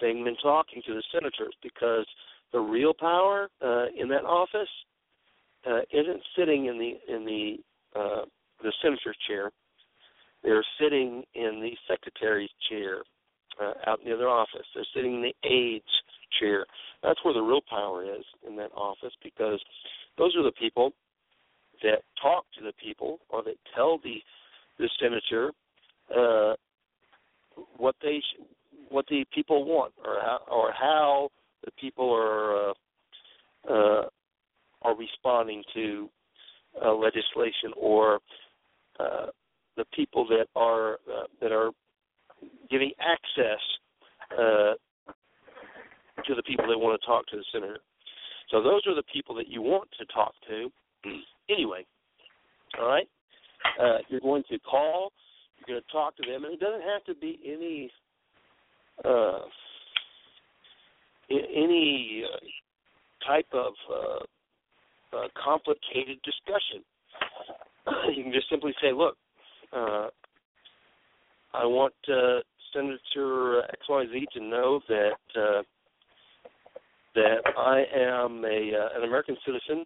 [0.01, 2.07] thing than talking to the senators because
[2.53, 4.69] the real power uh, in that office
[5.69, 7.57] uh, isn't sitting in the in the
[7.99, 8.25] uh,
[8.63, 9.51] the senator's chair.
[10.43, 13.03] They're sitting in the secretary's chair
[13.61, 14.67] uh, out near their office.
[14.75, 15.85] They're sitting in the aide's
[16.39, 16.67] chair.
[17.03, 19.61] That's where the real power is in that office because
[20.17, 20.93] those are the people
[21.83, 24.17] that talk to the people or that tell the
[24.79, 25.53] the senator
[26.17, 26.55] uh,
[27.77, 28.23] what they
[28.91, 31.29] what the people want or how or how
[31.65, 32.73] the people are uh,
[33.69, 34.09] uh,
[34.83, 36.09] are responding to
[36.85, 38.21] uh, legislation or
[39.01, 39.27] uh,
[39.77, 41.71] the people that are uh, that are
[42.71, 43.61] giving access
[44.39, 44.75] uh,
[46.27, 47.79] to the people that want to talk to the senator.
[48.51, 50.71] So those are the people that you want to talk to.
[51.51, 51.85] anyway,
[52.79, 53.09] all right.
[53.81, 55.13] Uh, you're going to call.
[55.59, 57.91] You're going to talk to them, and it doesn't have to be any
[59.05, 59.41] uh,
[61.31, 66.83] any uh, type of uh, uh, complicated discussion.
[68.17, 69.17] you can just simply say, "Look,
[69.73, 70.09] uh,
[71.55, 72.41] I want uh,
[72.73, 75.63] Senator XYZ to know that uh,
[77.15, 79.85] that I am a uh, an American citizen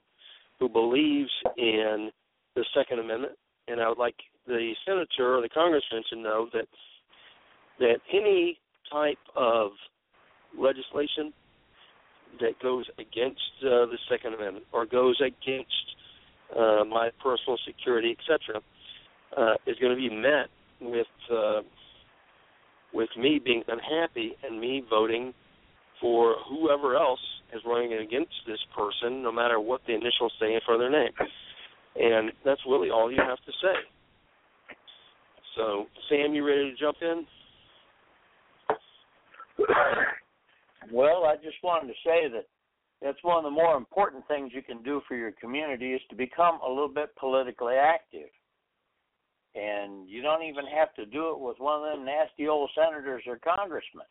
[0.59, 2.11] who believes in
[2.55, 3.35] the Second Amendment,
[3.69, 4.17] and I would like
[4.47, 6.67] the senator or the congressman to know that
[7.79, 8.59] that any
[8.91, 9.71] type of
[10.59, 11.33] legislation
[12.41, 15.97] that goes against uh, the Second Amendment or goes against
[16.57, 18.61] uh, my personal security, etc.,
[19.37, 20.49] uh, is going to be met
[20.81, 21.61] with uh,
[22.93, 25.33] with me being unhappy and me voting
[26.03, 27.21] for whoever else
[27.55, 31.03] is running against this person, no matter what the initials say in front of their
[31.05, 31.13] name.
[31.95, 34.75] And that's really all you have to say.
[35.57, 37.25] So, Sam, you ready to jump in?
[40.91, 42.47] Well, I just wanted to say that
[43.01, 46.17] that's one of the more important things you can do for your community is to
[46.17, 48.29] become a little bit politically active.
[49.55, 53.23] And you don't even have to do it with one of them nasty old senators
[53.27, 54.07] or congressmen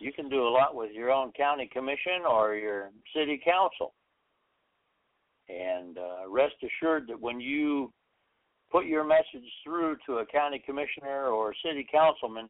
[0.00, 3.94] you can do a lot with your own county commission or your city council.
[5.48, 7.92] And uh, rest assured that when you
[8.70, 12.48] put your message through to a county commissioner or city councilman,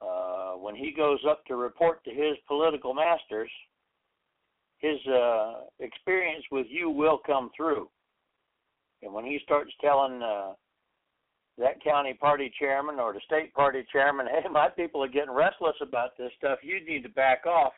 [0.00, 3.50] uh, when he goes up to report to his political masters,
[4.78, 7.88] his uh, experience with you will come through.
[9.02, 10.52] And when he starts telling uh,
[11.58, 15.76] that county party chairman or the state party chairman, hey, my people are getting restless
[15.82, 16.58] about this stuff.
[16.62, 17.72] You need to back off.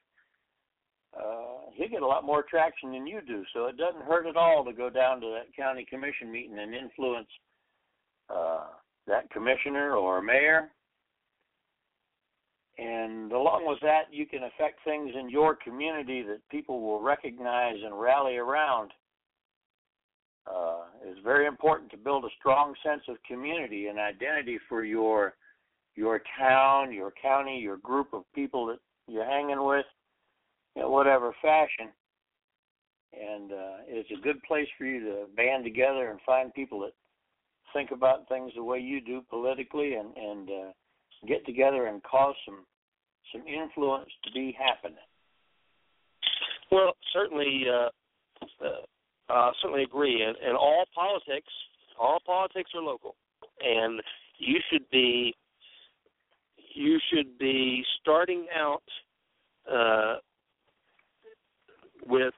[1.17, 3.43] Uh, he'll get a lot more traction than you do.
[3.53, 6.75] So it doesn't hurt at all to go down to that county commission meeting and
[6.75, 7.29] influence
[8.29, 8.67] uh,
[9.07, 10.71] that commissioner or mayor.
[12.79, 17.77] And along with that, you can affect things in your community that people will recognize
[17.85, 18.93] and rally around
[20.47, 25.35] uh, it's very important to build a strong sense of community and identity for your
[25.97, 29.85] your town, your county, your group of people that you're hanging with,
[30.77, 31.89] in whatever fashion.
[33.13, 36.93] And uh, it's a good place for you to band together and find people that
[37.73, 40.73] think about things the way you do politically, and and uh,
[41.27, 42.65] get together and cause some
[43.33, 44.97] some influence to be happening.
[46.71, 47.89] Well, certainly, uh,
[48.65, 48.83] uh,
[49.31, 50.23] uh, certainly agree.
[50.23, 51.53] And, and all politics,
[51.99, 53.15] all politics are local,
[53.63, 54.01] and
[54.39, 55.35] you should be,
[56.75, 58.83] you should be starting out
[59.71, 60.15] uh,
[62.07, 62.35] with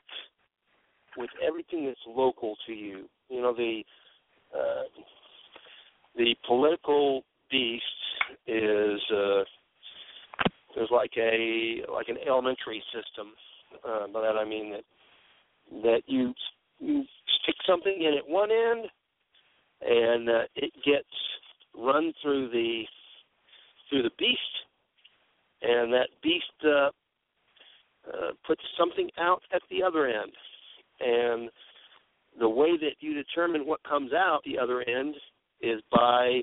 [1.17, 3.09] with everything that's local to you.
[3.29, 3.83] You know the
[4.55, 4.83] uh,
[6.17, 7.83] the political beast
[8.47, 9.43] is uh,
[10.77, 13.33] is like a like an alimentary system.
[13.87, 14.85] Uh, by that I mean that
[15.83, 16.35] that you
[16.83, 17.05] you
[17.43, 18.87] stick something in at one end,
[19.83, 21.09] and uh, it gets
[21.77, 22.83] run through the
[23.89, 24.41] through the beast,
[25.63, 26.91] and that beast uh,
[28.09, 30.33] uh, puts something out at the other end,
[31.01, 31.51] and
[32.39, 35.15] the way that you determine what comes out the other end
[35.61, 36.41] is by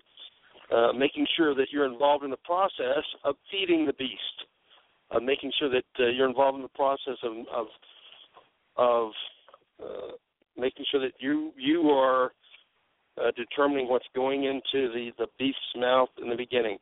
[0.73, 4.47] uh, making sure that you're involved in the process of feeding the beast,
[5.11, 7.67] uh, making sure that uh, you're involved in the process of of,
[8.77, 9.11] of
[9.83, 10.11] uh,
[10.59, 12.31] making sure that you you are
[13.17, 16.77] uh, determining what's going into the the beast's mouth in the beginning.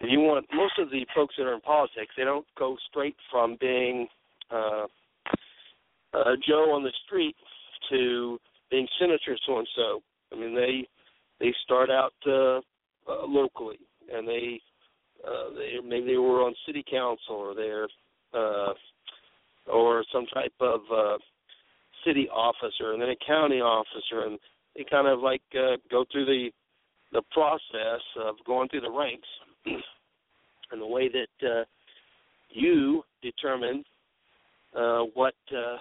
[0.00, 3.16] If you want most of the folks that are in politics, they don't go straight
[3.30, 4.08] from being
[4.50, 4.86] uh,
[6.14, 7.36] uh, Joe on the street
[7.90, 8.38] to
[8.70, 10.02] being Senator so and so.
[10.32, 10.88] I mean, they
[11.38, 12.58] they start out uh,
[13.10, 13.78] uh, locally,
[14.12, 14.60] and they
[15.26, 17.88] uh, they maybe they were on city council or they're
[18.34, 18.72] uh,
[19.66, 21.18] or some type of uh,
[22.04, 24.38] city officer, and then a county officer, and
[24.76, 26.50] they kind of like uh, go through the
[27.12, 29.28] the process of going through the ranks,
[29.66, 31.64] and the way that uh,
[32.50, 33.84] you determine
[34.76, 35.76] uh, what uh,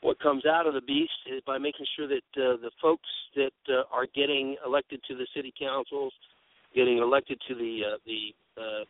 [0.00, 3.52] what comes out of the beast is by making sure that uh, the folks that
[3.68, 6.12] uh, are getting elected to the city councils,
[6.74, 8.84] getting elected to the uh, the uh,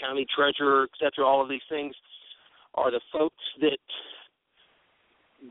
[0.00, 1.94] county treasurer, etc., all of these things
[2.74, 3.78] are the folks that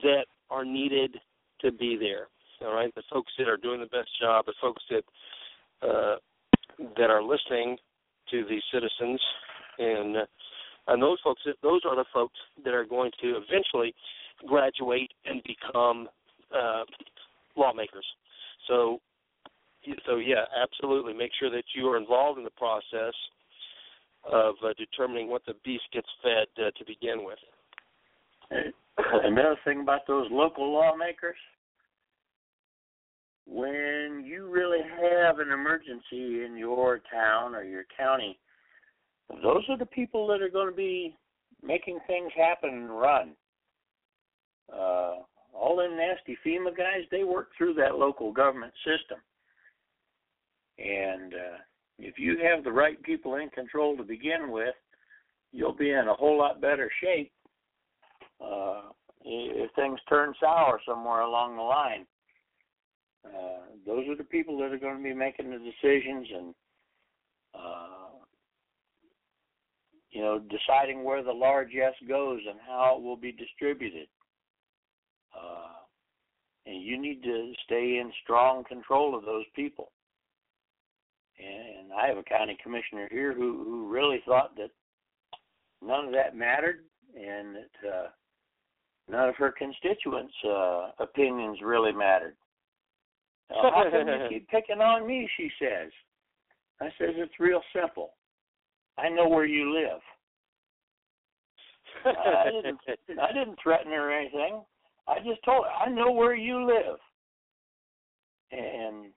[0.02, 1.18] that are needed
[1.62, 2.28] to be there.
[2.62, 5.04] All right, the folks that are doing the best job, the folks that
[5.82, 6.16] uh,
[6.98, 7.78] that are listening
[8.32, 9.20] to the citizens,
[9.78, 10.26] and uh,
[10.88, 13.94] and those folks, those are the folks that are going to eventually
[14.48, 16.08] graduate and become
[16.56, 16.84] uh,
[17.58, 18.06] lawmakers.
[18.68, 19.00] So,
[20.06, 21.14] so yeah, absolutely.
[21.14, 23.14] Make sure that you are involved in the process
[24.32, 27.40] of uh, determining what the beast gets fed uh, to begin with.
[28.52, 31.38] Another thing about those local lawmakers,
[33.46, 38.40] when you really have an emergency in your town or your county,
[39.44, 41.16] those are the people that are going to be
[41.64, 43.36] making things happen and run
[44.74, 45.16] uh,
[45.54, 49.20] all them nasty FEMA guys, they work through that local government system.
[50.78, 51.58] And uh,
[52.00, 54.76] if you have the right people in control to begin with,
[55.52, 57.32] you'll be in a whole lot better shape
[58.44, 58.82] uh,
[59.24, 62.06] if things turn sour somewhere along the line.
[63.26, 66.56] Uh, those are the people that are going to be making the decisions and
[67.56, 67.88] uh,
[70.12, 74.08] you know deciding where the largesse goes and how it will be distributed.
[75.36, 75.74] Uh,
[76.66, 79.92] and you need to stay in strong control of those people.
[81.38, 84.70] And I have a county commissioner here who who really thought that
[85.82, 86.86] none of that mattered,
[87.16, 88.08] and that uh,
[89.10, 92.36] none of her constituents' uh, opinions really mattered.
[93.52, 95.30] Uh, how come you keep picking on me?
[95.38, 95.92] She says.
[96.82, 98.14] I says it's real simple.
[98.98, 100.00] I know where you live.
[102.06, 102.80] I didn't.
[103.22, 104.62] I didn't threaten her or anything.
[105.08, 106.98] I just told her, I know where you live.
[108.52, 109.12] And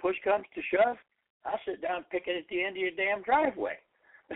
[0.00, 0.96] push comes to shove,
[1.44, 3.74] I sit down and pick it at the end of your damn driveway.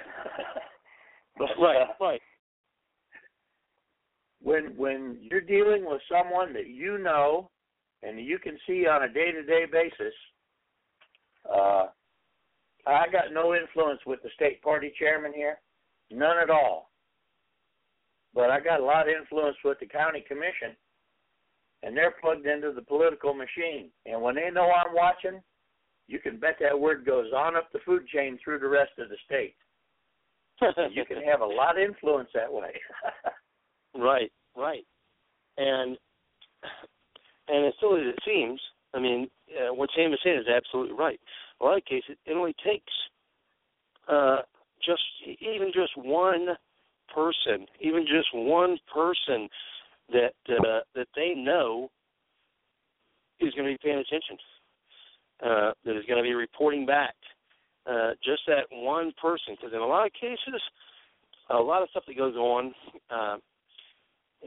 [1.38, 2.20] but, right, uh, right.
[4.44, 7.50] When when you're dealing with someone that you know
[8.02, 10.14] and you can see on a day to day basis,
[11.52, 11.86] uh,
[12.86, 15.58] I got no influence with the state party chairman here,
[16.10, 16.90] none at all
[18.34, 20.76] but I got a lot of influence with the county commission,
[21.82, 23.90] and they're plugged into the political machine.
[24.06, 25.40] And when they know I'm watching,
[26.08, 29.08] you can bet that word goes on up the food chain through the rest of
[29.08, 29.54] the state.
[30.92, 32.72] you can have a lot of influence that way.
[33.96, 34.84] right, right,
[35.56, 35.96] and
[37.48, 38.60] and as silly as it seems,
[38.94, 41.20] I mean, uh, what Sam is saying is absolutely right.
[41.60, 42.92] In a lot of cases, it only takes
[44.08, 44.38] uh,
[44.84, 45.02] just
[45.40, 46.48] even just one
[47.14, 49.48] person, even just one person
[50.12, 51.90] that uh, that they know
[53.40, 54.36] is going to be paying attention,
[55.44, 57.14] uh, that is going to be reporting back,
[57.86, 59.56] uh, just that one person.
[59.56, 60.60] Because in a lot of cases,
[61.50, 62.74] a lot of stuff that goes on
[63.10, 63.36] uh,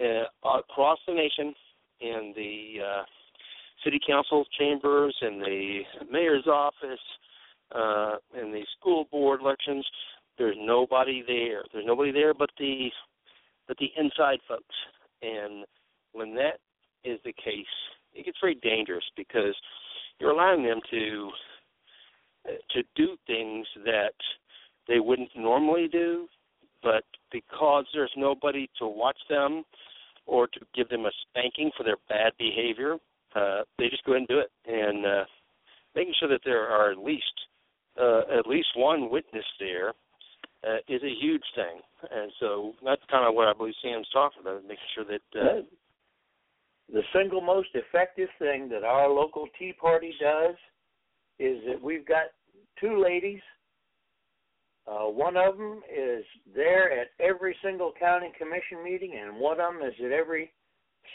[0.01, 1.53] uh, across the nation
[1.99, 3.03] in the uh,
[3.83, 6.99] city council chambers, in the mayor's office,
[7.73, 9.85] uh, in the school board elections,
[10.37, 11.63] there's nobody there.
[11.73, 12.89] There's nobody there but the
[13.67, 14.75] but the inside folks.
[15.21, 15.65] And
[16.13, 16.59] when that
[17.03, 17.65] is the case,
[18.13, 19.55] it gets very dangerous because
[20.19, 21.29] you're allowing them to
[22.71, 24.13] to do things that
[24.87, 26.27] they wouldn't normally do,
[26.81, 29.63] but because there's nobody to watch them
[30.27, 32.97] or to give them a spanking for their bad behavior,
[33.35, 34.51] uh, they just go ahead and do it.
[34.65, 35.25] And uh,
[35.95, 37.23] making sure that there are at least
[37.99, 39.89] uh, at least one witness there
[40.63, 41.81] uh, is a huge thing.
[42.11, 45.39] And so that's kind of what I believe Sam's talking about, making sure that.
[45.39, 45.61] Uh,
[46.93, 50.55] the single most effective thing that our local Tea Party does
[51.37, 52.27] is that we've got
[52.79, 53.41] two ladies.
[54.87, 56.23] Uh, one of them is
[56.55, 60.53] there at every single county commission meeting, and one of them is at every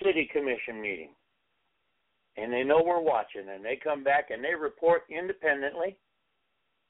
[0.02, 1.10] city commission meeting.
[2.36, 5.96] And they know we're watching, and they come back and they report independently.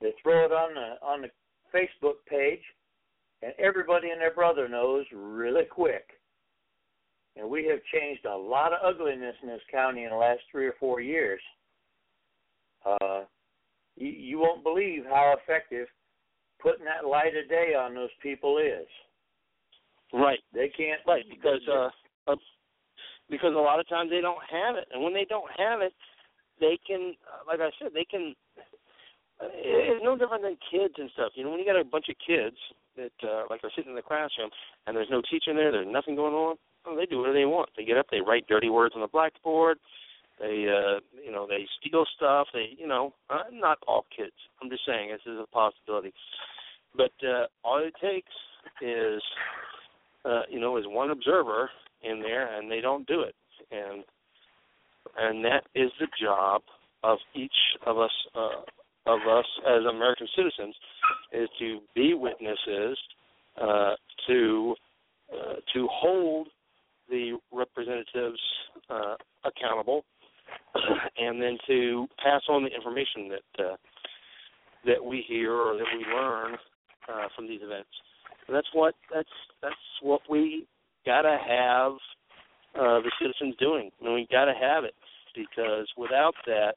[0.00, 1.30] They throw it on the on the
[1.72, 2.62] Facebook page,
[3.42, 6.04] and everybody and their brother knows really quick.
[7.36, 10.66] And we have changed a lot of ugliness in this county in the last three
[10.66, 11.40] or four years.
[12.84, 13.22] Uh,
[13.96, 15.86] you, you won't believe how effective
[16.62, 18.86] putting that light of day on those people is.
[20.12, 20.38] Right.
[20.54, 21.00] They can't.
[21.06, 21.88] Right, because uh,
[22.30, 22.36] uh,
[23.30, 25.92] because a lot of times they don't have it, and when they don't have it,
[26.60, 28.34] they can, uh, like I said, they can.
[29.40, 31.32] Uh, it's no different than kids and stuff.
[31.34, 32.56] You know, when you got a bunch of kids
[32.96, 34.50] that uh, like are sitting in the classroom
[34.86, 36.56] and there's no teacher there, there's nothing going on.
[36.84, 37.70] Well, they do whatever they want.
[37.76, 39.78] They get up, they write dirty words on the blackboard.
[40.42, 42.48] They, uh, you know, they steal stuff.
[42.52, 44.32] They, you know, uh, not all kids.
[44.60, 46.12] I'm just saying this is a possibility.
[46.96, 48.32] But uh, all it takes
[48.82, 49.22] is,
[50.24, 51.70] uh, you know, is one observer
[52.02, 53.36] in there, and they don't do it,
[53.70, 54.02] and
[55.16, 56.62] and that is the job
[57.04, 57.50] of each
[57.86, 58.62] of us, uh,
[59.06, 60.74] of us as American citizens,
[61.32, 62.98] is to be witnesses,
[63.60, 63.94] uh,
[64.26, 64.74] to
[65.32, 66.48] uh, to hold
[67.08, 68.40] the representatives
[68.90, 69.14] uh,
[69.44, 70.04] accountable,
[71.18, 73.76] and then to pass on the information that uh,
[74.84, 76.54] that we hear or that we learn
[77.08, 77.90] uh, from these events.
[78.46, 79.28] And that's what that's
[79.62, 80.66] that's what we
[81.06, 81.92] gotta have
[82.74, 83.90] uh, the citizens doing.
[84.00, 84.94] I mean, we gotta have it
[85.34, 86.74] because without that,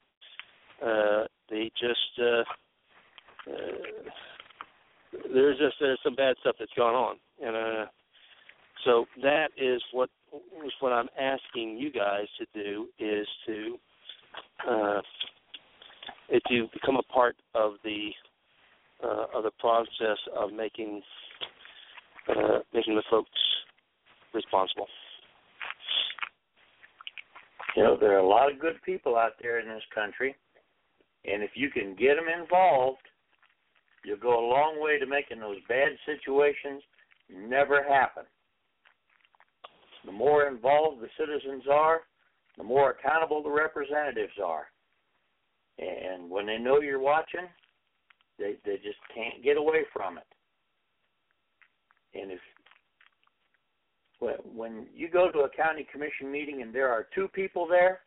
[0.84, 2.44] uh, they just uh,
[3.50, 4.10] uh,
[5.32, 7.86] there's just there's some bad stuff that's gone on, and uh,
[8.86, 10.08] so that is what
[10.64, 13.76] is what I'm asking you guys to do is to
[14.70, 15.00] uh,
[16.48, 18.10] to become a part of the
[19.04, 21.02] uh, of the process of making
[22.28, 23.28] uh, making the folks
[24.32, 24.86] responsible.
[27.76, 30.34] You know, there are a lot of good people out there in this country,
[31.24, 33.02] and if you can get them involved,
[34.04, 36.82] you'll go a long way to making those bad situations
[37.28, 38.22] never happen.
[40.06, 42.00] The more involved the citizens are,
[42.56, 44.66] the more accountable the representatives are.
[45.78, 47.46] And when they know you're watching,
[48.38, 50.24] they they just can't get away from it.
[52.14, 52.40] And if
[54.54, 58.00] when you go to a county commission meeting and there are two people there,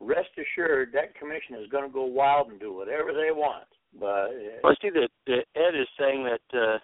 [0.00, 3.64] rest assured that commission is going to go wild and do whatever they want.
[3.98, 4.28] But uh,
[4.64, 5.08] well, I see that,
[5.54, 6.78] Ed is saying that uh,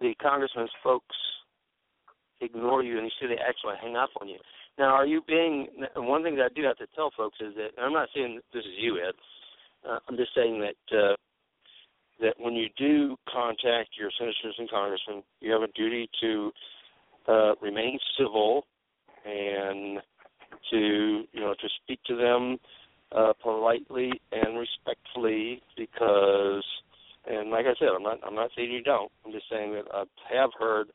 [0.00, 1.16] the congressman's folks
[2.40, 4.38] ignore you, and you see they actually hang up on you.
[4.78, 5.68] Now, are you being?
[5.96, 8.64] One thing that I do have to tell folks is that I'm not saying this
[8.64, 9.14] is you, Ed.
[9.88, 11.14] Uh, I'm just saying that uh,
[12.20, 16.52] that when you do contact your senators and congressmen, you have a duty to
[17.28, 18.66] uh, remain civil
[19.24, 20.00] and
[20.70, 22.58] to you know to speak to them
[23.12, 26.64] uh, politely and respectfully because
[27.26, 29.10] and like I said, I'm not I'm not saying you don't.
[29.24, 30.04] I'm just saying that I
[30.36, 30.88] have heard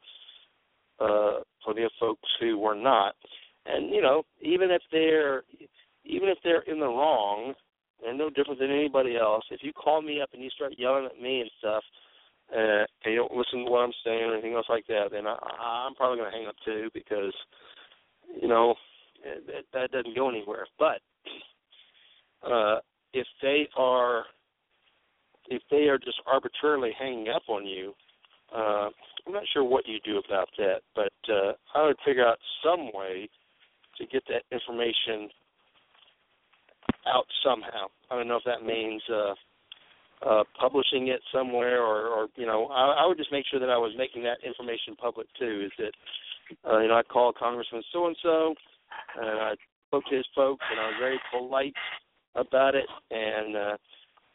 [0.99, 3.15] uh, plenty of folks who were not,
[3.65, 5.43] and you know even if they're
[6.05, 7.53] even if they're in the wrong,
[8.01, 9.43] they're no different than anybody else.
[9.51, 11.83] If you call me up and you start yelling at me and stuff,
[12.55, 15.27] uh, and you don't listen to what I'm saying or anything else like that, then
[15.27, 17.33] I, I'm probably going to hang up too because,
[18.41, 18.75] you know,
[19.23, 20.65] that, that doesn't go anywhere.
[20.79, 21.01] But
[22.49, 22.79] uh,
[23.13, 24.23] if they are,
[25.49, 27.93] if they are just arbitrarily hanging up on you,
[28.55, 28.89] uh,
[29.27, 30.81] I'm not sure what you do about that.
[30.95, 33.29] But uh, I would figure out some way
[33.97, 35.29] to get that information
[37.07, 37.87] out somehow.
[38.09, 39.33] I don't know if that means uh,
[40.27, 43.69] uh, publishing it somewhere, or, or you know, I, I would just make sure that
[43.69, 45.67] I was making that information public too.
[45.67, 48.55] Is that uh, you know I called Congressman so and so,
[49.19, 49.53] and I
[49.87, 51.73] spoke to his folks, and I was very polite
[52.35, 53.77] about it, and uh,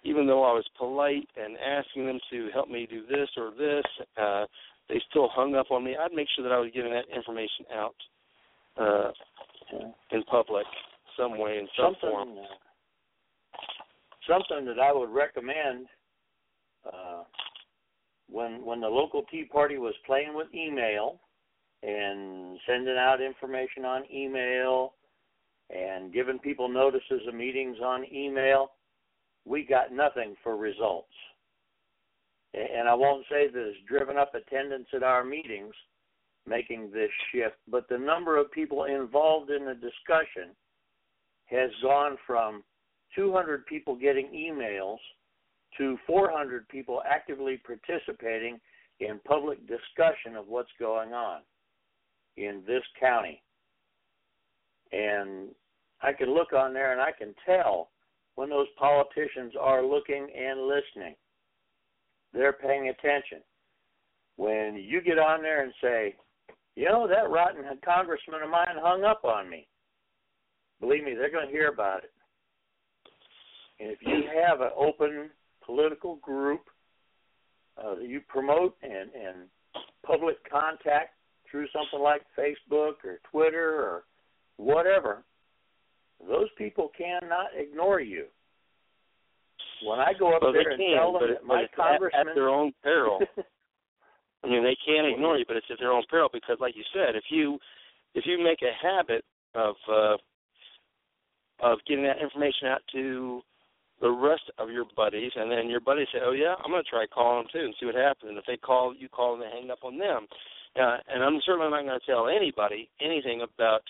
[0.05, 3.85] even though I was polite and asking them to help me do this or this,
[4.21, 4.45] uh,
[4.89, 5.97] they still hung up on me.
[5.99, 7.95] I'd make sure that I was getting that information out
[8.79, 9.11] uh,
[10.13, 10.67] in public,
[11.19, 12.29] some way, in some something, form.
[12.39, 13.59] uh,
[14.29, 15.87] something that I would recommend
[16.87, 17.23] uh,
[18.31, 21.21] when when the local Tea Party was playing with email
[21.83, 24.95] and sending out information on email
[25.71, 28.73] and giving people notices of meetings on email,
[29.45, 31.13] we got nothing for results.
[32.55, 35.75] And I won't say that it's driven up attendance at our meetings
[36.47, 40.55] making this shift, but the number of people involved in the discussion
[41.47, 42.63] has gone from
[43.17, 44.99] 200 people getting emails
[45.79, 48.61] to 400 people actively participating
[49.01, 51.41] in public discussion of what's going on
[52.37, 53.43] in this county.
[54.93, 55.49] And
[56.03, 57.91] I can look on there and I can tell
[58.35, 61.15] when those politicians are looking and listening.
[62.33, 63.39] They're paying attention.
[64.37, 66.17] When you get on there and say,
[66.75, 69.69] you know, that rotten congressman of mine hung up on me,
[70.81, 72.11] believe me, they're going to hear about it.
[73.79, 75.31] And if you have an open
[75.65, 76.63] political group
[77.79, 79.49] uh, that you promote and, and
[80.05, 81.15] public contact
[81.51, 84.05] through something like Facebook or Twitter or
[84.57, 85.25] whatever,
[86.21, 88.27] those people cannot ignore you.
[89.85, 91.77] When I go up Well, there they and can, tell them that my it's at,
[91.77, 93.21] congressman at their own peril.
[94.45, 96.85] I mean, they can't ignore you, but it's at their own peril because, like you
[96.93, 97.59] said, if you
[98.15, 99.25] if you make a habit
[99.55, 100.17] of uh,
[101.61, 103.41] of getting that information out to
[104.01, 106.91] the rest of your buddies, and then your buddies say, "Oh yeah, I'm going to
[106.91, 109.43] try calling them too and see what happens." And if they call, you call them
[109.43, 110.27] and hang up on them.
[110.77, 113.83] Uh, and I'm certainly not going to tell anybody anything about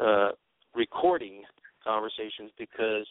[0.00, 0.32] uh,
[0.76, 1.42] recording
[1.82, 3.06] conversations because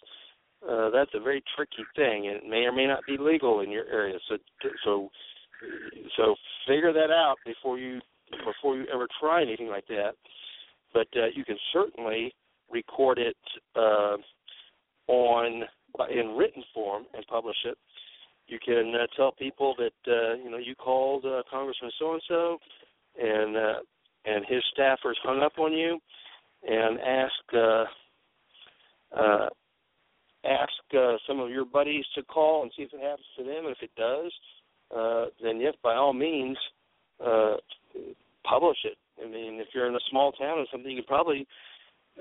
[0.70, 3.72] uh, that's a very tricky thing, and it may or may not be legal in
[3.72, 4.18] your area.
[4.28, 4.38] So,
[4.84, 5.10] so,
[6.18, 6.36] so
[6.68, 8.00] figure that out before you
[8.46, 10.12] before you ever try anything like that.
[10.94, 12.34] But uh, you can certainly
[12.72, 13.38] record it
[13.76, 14.18] uh,
[15.08, 15.64] on
[16.10, 17.78] in written form and publish it.
[18.48, 22.22] You can uh, tell people that uh, you know you called uh, Congressman so and
[22.28, 22.58] so,
[23.22, 23.80] and uh,
[24.26, 26.00] and his staffers hung up on you,
[26.68, 27.86] and ask uh,
[29.18, 29.50] uh,
[30.46, 33.66] ask uh, some of your buddies to call and see if it happens to them.
[33.66, 34.32] And if it does,
[34.96, 36.58] uh, then yes, by all means,
[37.26, 37.56] uh,
[38.48, 38.98] publish it.
[39.24, 41.48] I mean, if you're in a small town or something, you can probably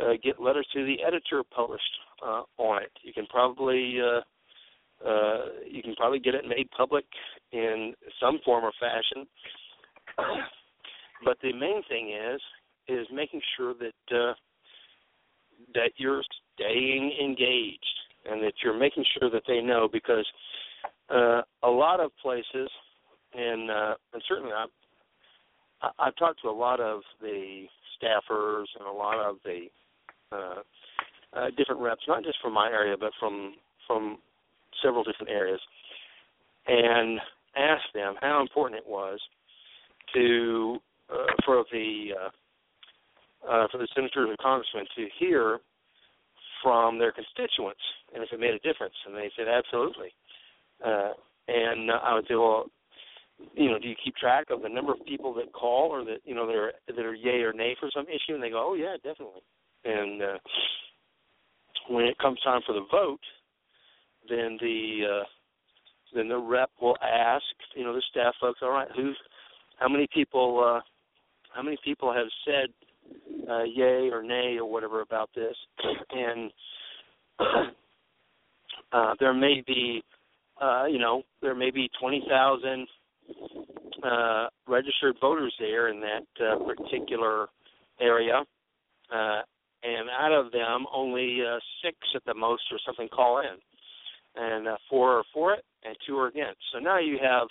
[0.00, 1.82] uh, get letters to the editor published
[2.24, 2.92] uh, on it.
[3.02, 4.20] You can probably uh,
[5.06, 7.04] uh, you can probably get it made public
[7.52, 9.26] in some form or fashion.
[11.24, 12.40] but the main thing is
[12.88, 14.34] is making sure that uh,
[15.74, 16.22] that you're
[16.54, 17.84] staying engaged
[18.30, 20.26] and that you're making sure that they know because
[21.10, 22.70] uh, a lot of places
[23.34, 24.66] and uh, and certainly I,
[25.82, 27.64] I I've talked to a lot of the
[27.96, 29.66] staffers and a lot of the
[30.32, 30.62] uh,
[31.36, 33.54] uh, different reps, not just from my area, but from
[33.86, 34.18] from
[34.82, 35.60] several different areas,
[36.66, 37.20] and
[37.56, 39.20] asked them how important it was
[40.14, 40.78] to
[41.12, 42.28] uh, for the uh,
[43.48, 45.60] uh, for the senators and congressmen to hear
[46.62, 47.80] from their constituents
[48.14, 48.94] and if it made a difference.
[49.06, 50.12] And they said absolutely.
[50.84, 51.12] Uh,
[51.48, 52.66] and I would say, well,
[53.54, 56.18] you know, do you keep track of the number of people that call or that
[56.24, 58.34] you know that are that are yay or nay for some issue?
[58.34, 59.42] And they go, oh yeah, definitely.
[59.84, 60.38] And uh,
[61.88, 63.20] when it comes time for the vote,
[64.28, 65.24] then the uh,
[66.14, 67.44] then the rep will ask,
[67.74, 69.18] you know, the staff folks, all right, who's
[69.78, 70.80] how many people uh,
[71.54, 72.68] how many people have said
[73.50, 75.54] uh, yay or nay or whatever about this,
[76.10, 76.50] and
[78.92, 80.02] uh, there may be,
[80.60, 82.86] uh, you know, there may be twenty thousand
[84.02, 87.48] uh, registered voters there in that uh, particular
[88.00, 88.42] area,
[89.14, 89.40] uh,
[89.82, 94.68] and out of them, only uh, six at the most or something call in, and
[94.68, 96.60] uh, four are for it and two are against.
[96.72, 97.48] So now you have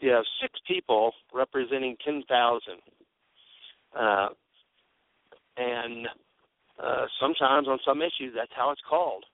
[0.00, 2.80] you have six people representing ten thousand.
[3.98, 4.28] Uh,
[5.56, 6.06] and
[6.82, 9.24] uh, sometimes on some issues that's how it's called.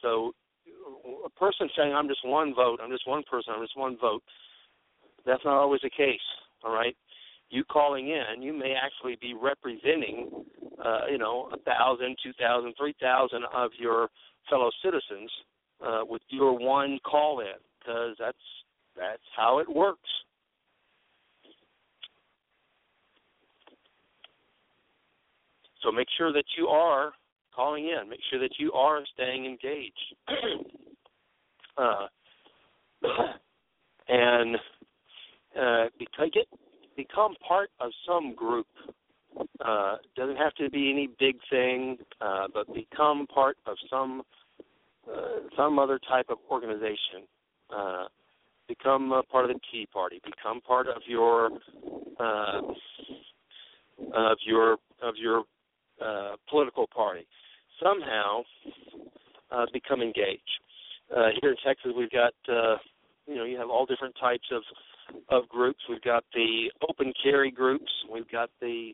[0.00, 0.32] So
[1.24, 4.22] a person saying I'm just one vote, I'm just one person, I'm just one vote,
[5.24, 6.20] that's not always the case.
[6.64, 6.96] All right,
[7.50, 10.30] you calling in, you may actually be representing,
[10.84, 14.08] uh, you know, a thousand, two thousand, three thousand of your
[14.48, 15.30] fellow citizens
[15.84, 18.36] uh, with your one call in because that's
[18.96, 20.08] that's how it works.
[25.82, 27.12] So make sure that you are
[27.54, 28.08] calling in.
[28.08, 30.14] Make sure that you are staying engaged.
[31.76, 32.06] uh,
[34.08, 34.56] and
[35.60, 36.46] uh, because get
[36.96, 38.66] become part of some group.
[39.64, 44.22] Uh, doesn't have to be any big thing, uh, but become part of some
[45.10, 47.26] uh, some other type of organization.
[47.74, 48.04] Uh,
[48.68, 50.20] become part of the Tea Party.
[50.24, 51.50] Become part of your
[52.20, 52.60] uh,
[54.14, 54.72] of your
[55.02, 55.44] of your
[56.02, 57.26] uh, political party.
[57.82, 58.42] Somehow,
[59.50, 60.40] uh, become engaged.
[61.14, 62.76] Uh, here in Texas, we've got uh,
[63.26, 64.62] you know you have all different types of
[65.28, 65.80] of groups.
[65.88, 67.90] We've got the open carry groups.
[68.10, 68.92] We've got the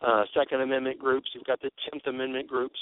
[0.00, 1.28] uh, Second Amendment groups.
[1.34, 2.78] We've got the Tenth Amendment groups.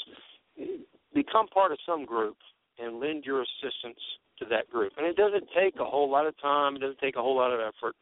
[1.15, 2.37] Become part of some group
[2.79, 3.99] and lend your assistance
[4.39, 4.93] to that group.
[4.99, 6.77] And it doesn't take a whole lot of time.
[6.77, 7.97] It doesn't take a whole lot of effort.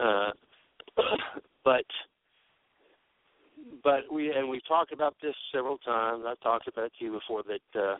[0.00, 0.30] Uh,
[1.64, 1.84] but
[3.82, 6.24] but we and we've talked about this several times.
[6.26, 7.96] I've talked about it to you before that uh,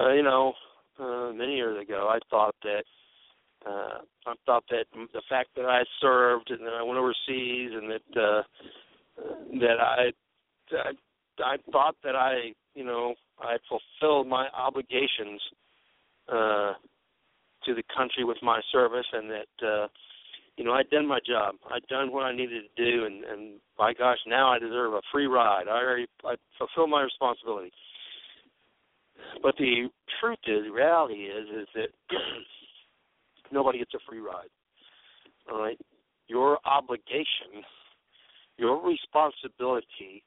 [0.00, 0.52] uh, you know
[0.98, 2.84] uh, many years ago I thought that
[3.66, 7.90] uh, I thought that the fact that I served and then I went overseas and
[7.90, 8.42] that uh,
[9.60, 10.12] that I,
[10.72, 10.92] I
[11.44, 15.40] I thought that I you know I fulfilled my obligations
[16.28, 16.72] uh,
[17.64, 19.88] to the country with my service and that uh,
[20.58, 21.54] you know I'd done my job.
[21.72, 25.00] I'd done what I needed to do and and by gosh now I deserve a
[25.10, 25.68] free ride.
[25.68, 27.72] I already I fulfilled my responsibility.
[29.42, 29.88] But the
[30.20, 31.88] truth is the reality is is that
[33.52, 34.50] nobody gets a free ride.
[35.50, 35.78] All right,
[36.26, 37.64] your obligation,
[38.58, 40.22] your responsibility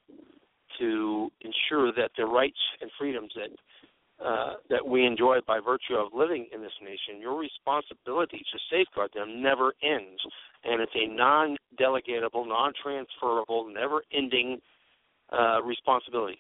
[0.80, 3.50] to ensure that the rights and freedoms that
[4.24, 9.10] uh, that we enjoy by virtue of living in this nation, your responsibility to safeguard
[9.16, 10.22] them never ends,
[10.64, 14.60] and it's a non-delegatable, non-transferable, never-ending
[15.32, 16.38] uh, responsibility.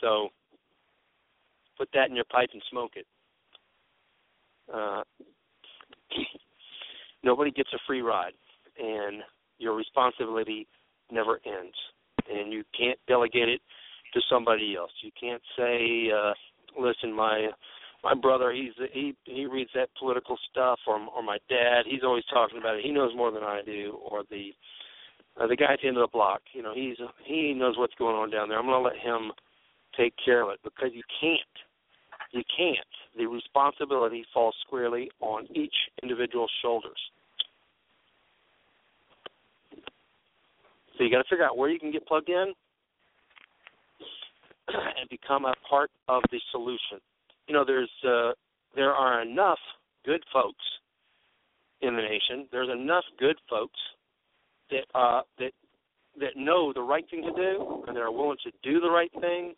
[0.00, 0.28] So,
[1.78, 3.06] put that in your pipe and smoke it.
[4.72, 5.02] Uh,
[7.22, 8.34] nobody gets a free ride,
[8.78, 9.22] and
[9.58, 10.66] your responsibility
[11.10, 11.74] never ends.
[12.28, 13.60] And you can't delegate it
[14.16, 14.90] to somebody else.
[15.02, 16.32] You can't say, uh,
[16.80, 17.48] "Listen, my
[18.02, 22.24] my brother, he's he he reads that political stuff," or or my dad, he's always
[22.32, 22.84] talking about it.
[22.84, 24.52] He knows more than I do, or the
[25.38, 26.40] uh, the guy at the end of the block.
[26.54, 28.58] You know, he's he knows what's going on down there.
[28.58, 29.32] I'm going to let him
[29.96, 31.40] take care of it because you can't.
[32.32, 32.78] You can't.
[33.16, 36.98] The responsibility falls squarely on each individual's shoulders.
[40.96, 42.54] So you got to figure out where you can get plugged in
[44.98, 46.98] and become a part of the solution.
[47.48, 48.32] You know, there's uh,
[48.74, 49.58] there are enough
[50.04, 50.64] good folks
[51.80, 52.48] in the nation.
[52.50, 53.78] There's enough good folks
[54.70, 55.52] that uh, that
[56.18, 59.12] that know the right thing to do and that are willing to do the right
[59.20, 59.54] thing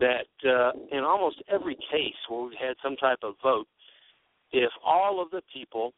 [0.00, 3.66] that uh, in almost every case where we've had some type of vote,
[4.50, 5.92] if all of the people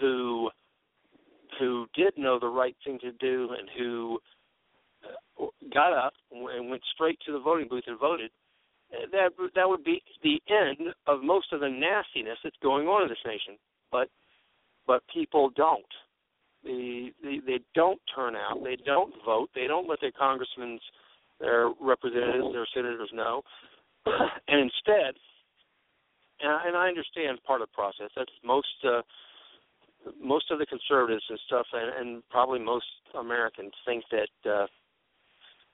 [0.00, 0.50] who
[1.58, 4.18] who did know the right thing to do and who
[5.72, 8.30] got up and went straight to the voting booth and voted,
[8.92, 13.02] uh, that that would be the end of most of the nastiness that's going on
[13.02, 13.58] in this nation.
[13.92, 14.08] But
[14.86, 15.84] but people don't.
[16.64, 18.62] They, they they don't turn out.
[18.64, 19.50] They don't vote.
[19.54, 20.80] They don't let their congressmen's
[21.40, 23.42] their representatives, their senators know.
[24.06, 25.14] and instead,
[26.40, 28.10] and I, and I understand part of the process.
[28.16, 29.02] That's most uh,
[30.20, 32.86] most of the conservatives and stuff, and, and probably most
[33.18, 34.66] Americans think that, uh,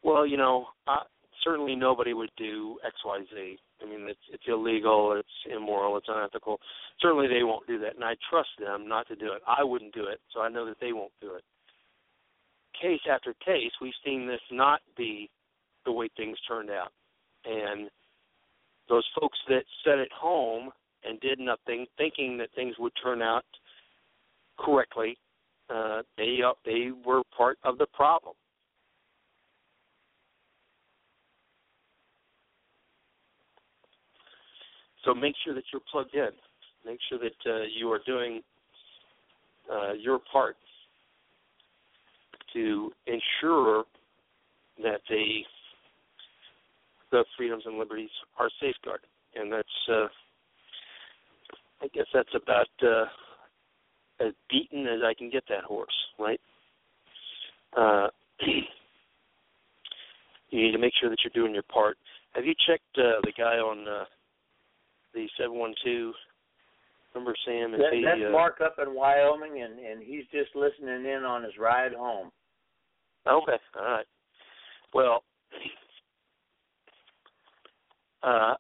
[0.05, 1.01] well, you know, I,
[1.43, 3.59] certainly nobody would do X, Y, Z.
[3.83, 6.61] I mean, it's it's illegal, it's immoral, it's unethical.
[7.01, 9.43] Certainly, they won't do that, and I trust them not to do it.
[9.47, 11.43] I wouldn't do it, so I know that they won't do it.
[12.81, 15.31] Case after case, we've seen this not be
[15.85, 16.93] the way things turned out.
[17.45, 17.89] And
[18.89, 20.71] those folks that sat at home
[21.05, 23.45] and did nothing, thinking that things would turn out
[24.59, 25.17] correctly,
[25.71, 28.35] uh, they uh, they were part of the problem.
[35.05, 36.31] So make sure that you're plugged in.
[36.87, 38.43] Make sure that uh, you are doing
[39.73, 40.57] uh, your part
[42.53, 43.85] to ensure
[44.83, 45.41] that the
[47.11, 49.07] the freedoms and liberties are safeguarded,
[49.37, 50.07] and that's uh,
[51.83, 53.05] I guess that's about uh,
[54.21, 56.41] as beaten as I can get that horse, right?
[57.77, 58.09] Uh,
[60.51, 61.97] you need to make sure that you're doing your part,
[62.35, 64.05] Have you checked uh, the guy on uh,
[65.15, 66.13] the seven one two?
[67.15, 67.75] Remember Sam?
[67.75, 71.23] Is That, he, that's uh, Mark up in Wyoming, and and he's just listening in
[71.25, 72.31] on his ride home.
[73.27, 74.07] Okay, all right.
[74.93, 75.25] Well,
[78.23, 78.55] uh,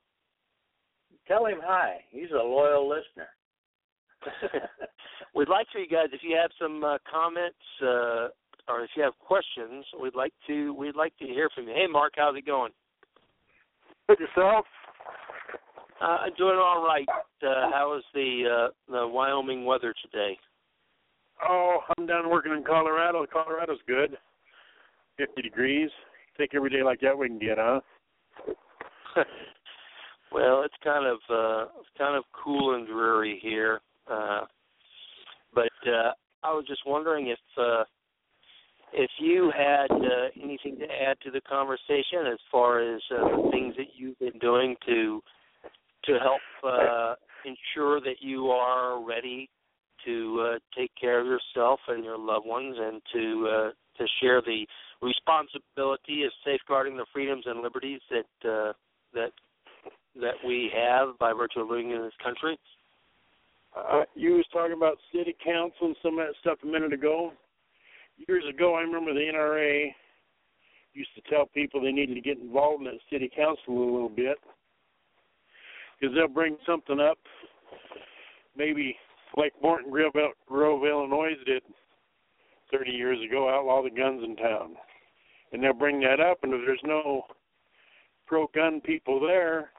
[1.27, 2.01] Tell him hi.
[2.11, 3.29] He's a loyal listener.
[5.35, 8.29] we'd like for you guys if you have some uh, comments uh,
[8.69, 11.75] or if you have questions, we'd like to we'd like to hear from you.
[11.75, 12.73] Hey, Mark, how's it going?
[14.09, 14.67] Good yourself?
[16.01, 17.09] Uh, I'm doing all right.
[17.43, 20.37] Uh, how is the uh, the Wyoming weather today?
[21.49, 23.27] Oh, I'm down working in Colorado.
[23.31, 24.17] Colorado's good.
[25.19, 25.91] 50 degrees.
[26.37, 27.81] Think every day like that we can get, huh?
[30.33, 33.81] well, it's kind of uh, it's kind of cool and dreary here.
[34.11, 34.43] Uh,
[35.55, 36.13] but uh,
[36.43, 37.85] I was just wondering if uh,
[38.93, 43.49] if you had uh, anything to add to the conversation as far as uh, the
[43.53, 45.23] things that you've been doing to
[46.07, 47.15] to help uh,
[47.45, 49.49] ensure that you are ready
[50.05, 54.43] to uh, take care of yourself and your loved ones, and to uh, to share
[54.43, 54.67] the
[55.01, 58.73] responsibility of safeguarding the freedoms and liberties that uh,
[59.13, 59.31] that
[60.21, 62.59] that we have by virtue of living in this country.
[63.77, 67.33] Uh, you was talking about city council and some of that stuff a minute ago.
[68.29, 69.87] Years ago, I remember the NRA
[70.93, 74.09] used to tell people they needed to get involved in that city council a little
[74.09, 74.39] bit
[76.01, 77.19] because they'll bring something up,
[78.57, 78.97] maybe
[79.37, 81.63] like Morton Grove, Illinois did
[82.71, 84.77] 30 years ago, outlaw the guns in town.
[85.53, 87.23] And they'll bring that up, and if there's no
[88.27, 89.71] pro gun people there,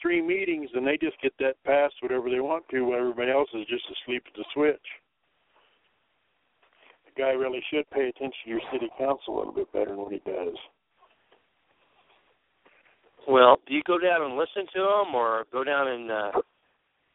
[0.00, 3.48] three meetings, and they just get that passed whatever they want to, while everybody else
[3.54, 4.86] is just asleep at the switch.
[7.06, 9.98] The guy really should pay attention to your city council a little bit better than
[9.98, 10.54] what he does.
[13.28, 16.30] Well, do you go down and listen to them, or go down and uh,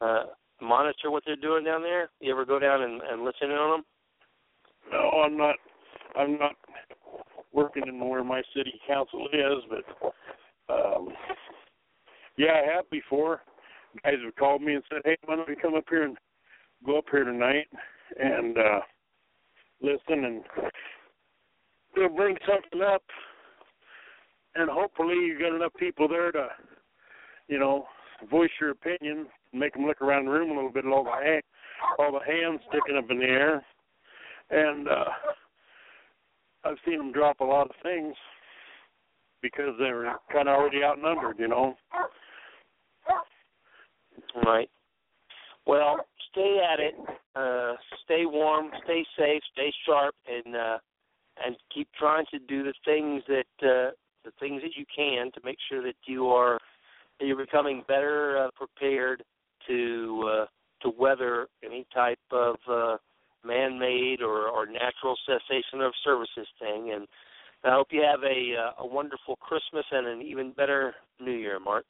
[0.02, 0.24] uh,
[0.62, 2.10] monitor what they're doing down there?
[2.20, 3.86] You ever go down and, and listen in on them?
[4.92, 5.56] No, I'm not.
[6.18, 6.54] I'm not
[7.54, 11.10] working in where my city council is, but um
[12.38, 13.42] yeah, I have before.
[14.04, 16.18] Guys have called me and said, "Hey, why don't you come up here and
[16.86, 17.68] go up here tonight
[18.20, 18.80] and uh
[19.82, 20.44] listen and
[21.96, 23.04] we'll bring something up,
[24.56, 26.48] and hopefully you got enough people there to,
[27.48, 27.86] you know,
[28.30, 31.96] voice your opinion, make them look around the room a little bit, all the ha-
[31.98, 33.64] all the hands sticking up in the air,
[34.50, 35.06] and uh
[36.64, 38.16] I've seen them drop a lot of things
[39.42, 41.76] because they were kind of already outnumbered, you know.
[44.46, 44.70] Right.
[45.66, 46.96] Well, stay at it.
[47.36, 48.72] Uh, stay warm.
[48.84, 49.42] Stay safe.
[49.54, 50.78] Stay sharp, and uh,
[51.46, 53.92] and keep trying to do the things that uh,
[54.24, 56.60] the things that you can to make sure that you are
[57.20, 59.24] that you're becoming better uh, prepared
[59.68, 60.46] to uh,
[60.82, 62.98] to weather any type of uh,
[63.46, 66.92] man-made or, or natural cessation of services thing.
[66.94, 67.08] And
[67.64, 71.60] I hope you have a uh, a wonderful Christmas and an even better New Year,
[71.60, 71.86] Mark.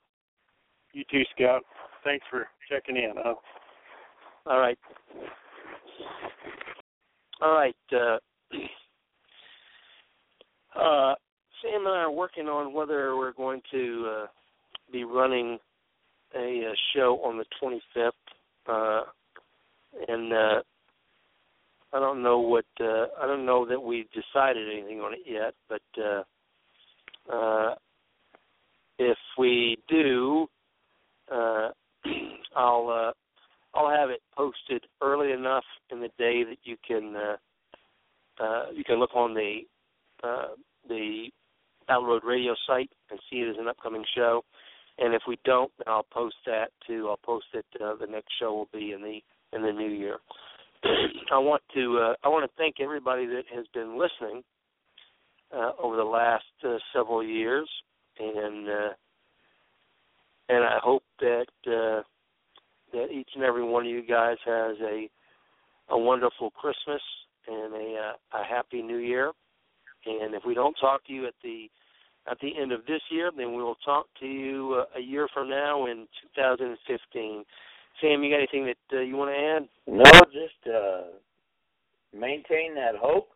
[0.93, 1.63] You too, Scout.
[2.03, 3.13] Thanks for checking in.
[3.17, 3.35] Huh?
[4.47, 4.77] All right.
[7.41, 7.75] All right.
[7.93, 8.17] Uh,
[10.79, 11.13] uh,
[11.61, 14.27] Sam and I are working on whether we're going to uh,
[14.91, 15.57] be running
[16.35, 18.11] a, a show on the 25th,
[18.67, 19.03] uh,
[20.07, 20.61] and uh,
[21.91, 25.53] I don't know what uh, I don't know that we've decided anything on it yet,
[25.67, 26.23] but uh,
[27.33, 27.75] uh,
[28.99, 30.47] if we do,
[31.31, 31.69] uh,
[32.55, 38.43] I'll uh, I'll have it posted early enough in the day that you can uh,
[38.43, 39.61] uh, you can look on the
[40.23, 40.49] uh,
[40.87, 41.29] the
[41.89, 44.43] Battle Road Radio site and see it as an upcoming show.
[44.99, 47.07] And if we don't, then I'll post that too.
[47.09, 47.65] I'll post it.
[47.81, 49.19] Uh, the next show will be in the
[49.57, 50.17] in the new year.
[50.83, 54.43] I want to uh, I want to thank everybody that has been listening
[55.51, 57.67] uh, over the last uh, several years,
[58.19, 58.89] and uh,
[60.49, 62.03] and I hope that uh,
[62.93, 65.09] that each and every one of you guys has a
[65.89, 67.01] a wonderful Christmas
[67.47, 69.31] and a uh, a happy New Year.
[70.05, 71.69] And if we don't talk to you at the
[72.29, 75.27] at the end of this year, then we will talk to you uh, a year
[75.33, 77.43] from now in 2015.
[78.01, 79.69] Sam, you got anything that uh, you want to add?
[79.87, 81.17] No, just uh,
[82.17, 83.29] maintain that hope,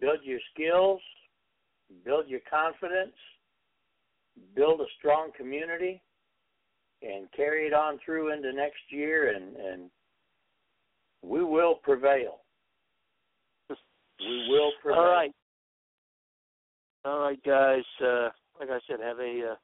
[0.00, 1.00] build your skills,
[2.04, 3.16] build your confidence,
[4.54, 6.00] build a strong community,
[7.02, 9.90] and carry it on through into next year, and, and
[11.22, 12.40] we will prevail.
[13.68, 15.00] We will prevail.
[15.00, 15.32] All right.
[17.06, 17.84] All right, guys.
[18.02, 19.56] Uh, like I said, have a uh,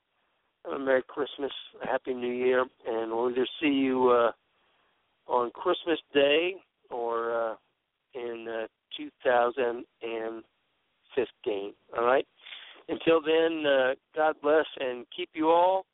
[0.64, 1.50] have a Merry Christmas,
[1.82, 4.30] a Happy New Year, and we'll either see you uh,
[5.26, 6.54] on Christmas Day
[6.88, 7.56] or uh,
[8.14, 11.74] in uh, 2015.
[11.98, 12.24] All right.
[12.88, 15.84] Until then, uh, God bless and keep you all,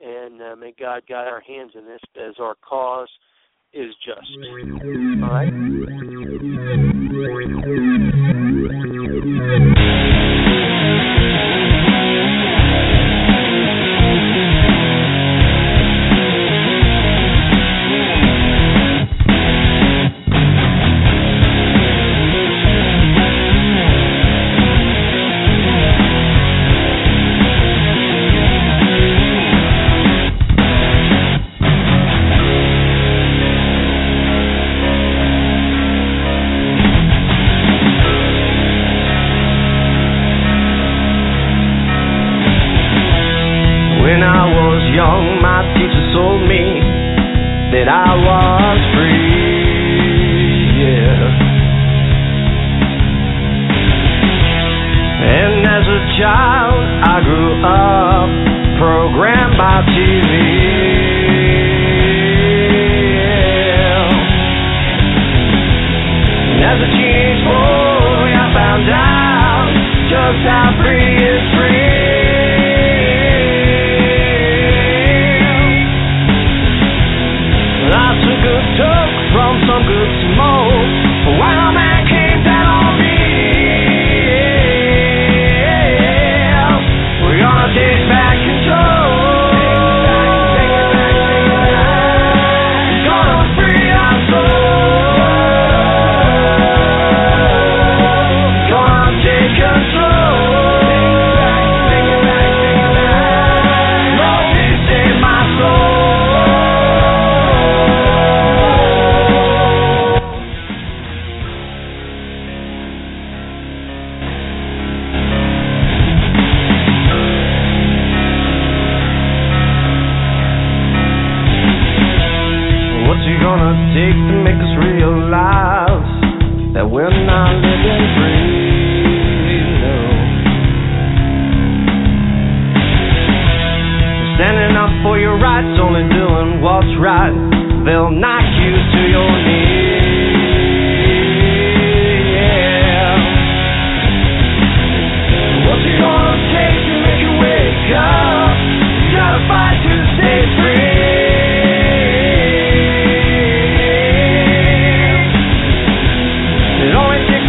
[0.00, 3.10] and uh, may God guide our hands in this as our cause
[3.72, 4.30] is just.
[5.24, 5.52] All right.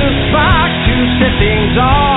[0.09, 2.08] the clock to set things off.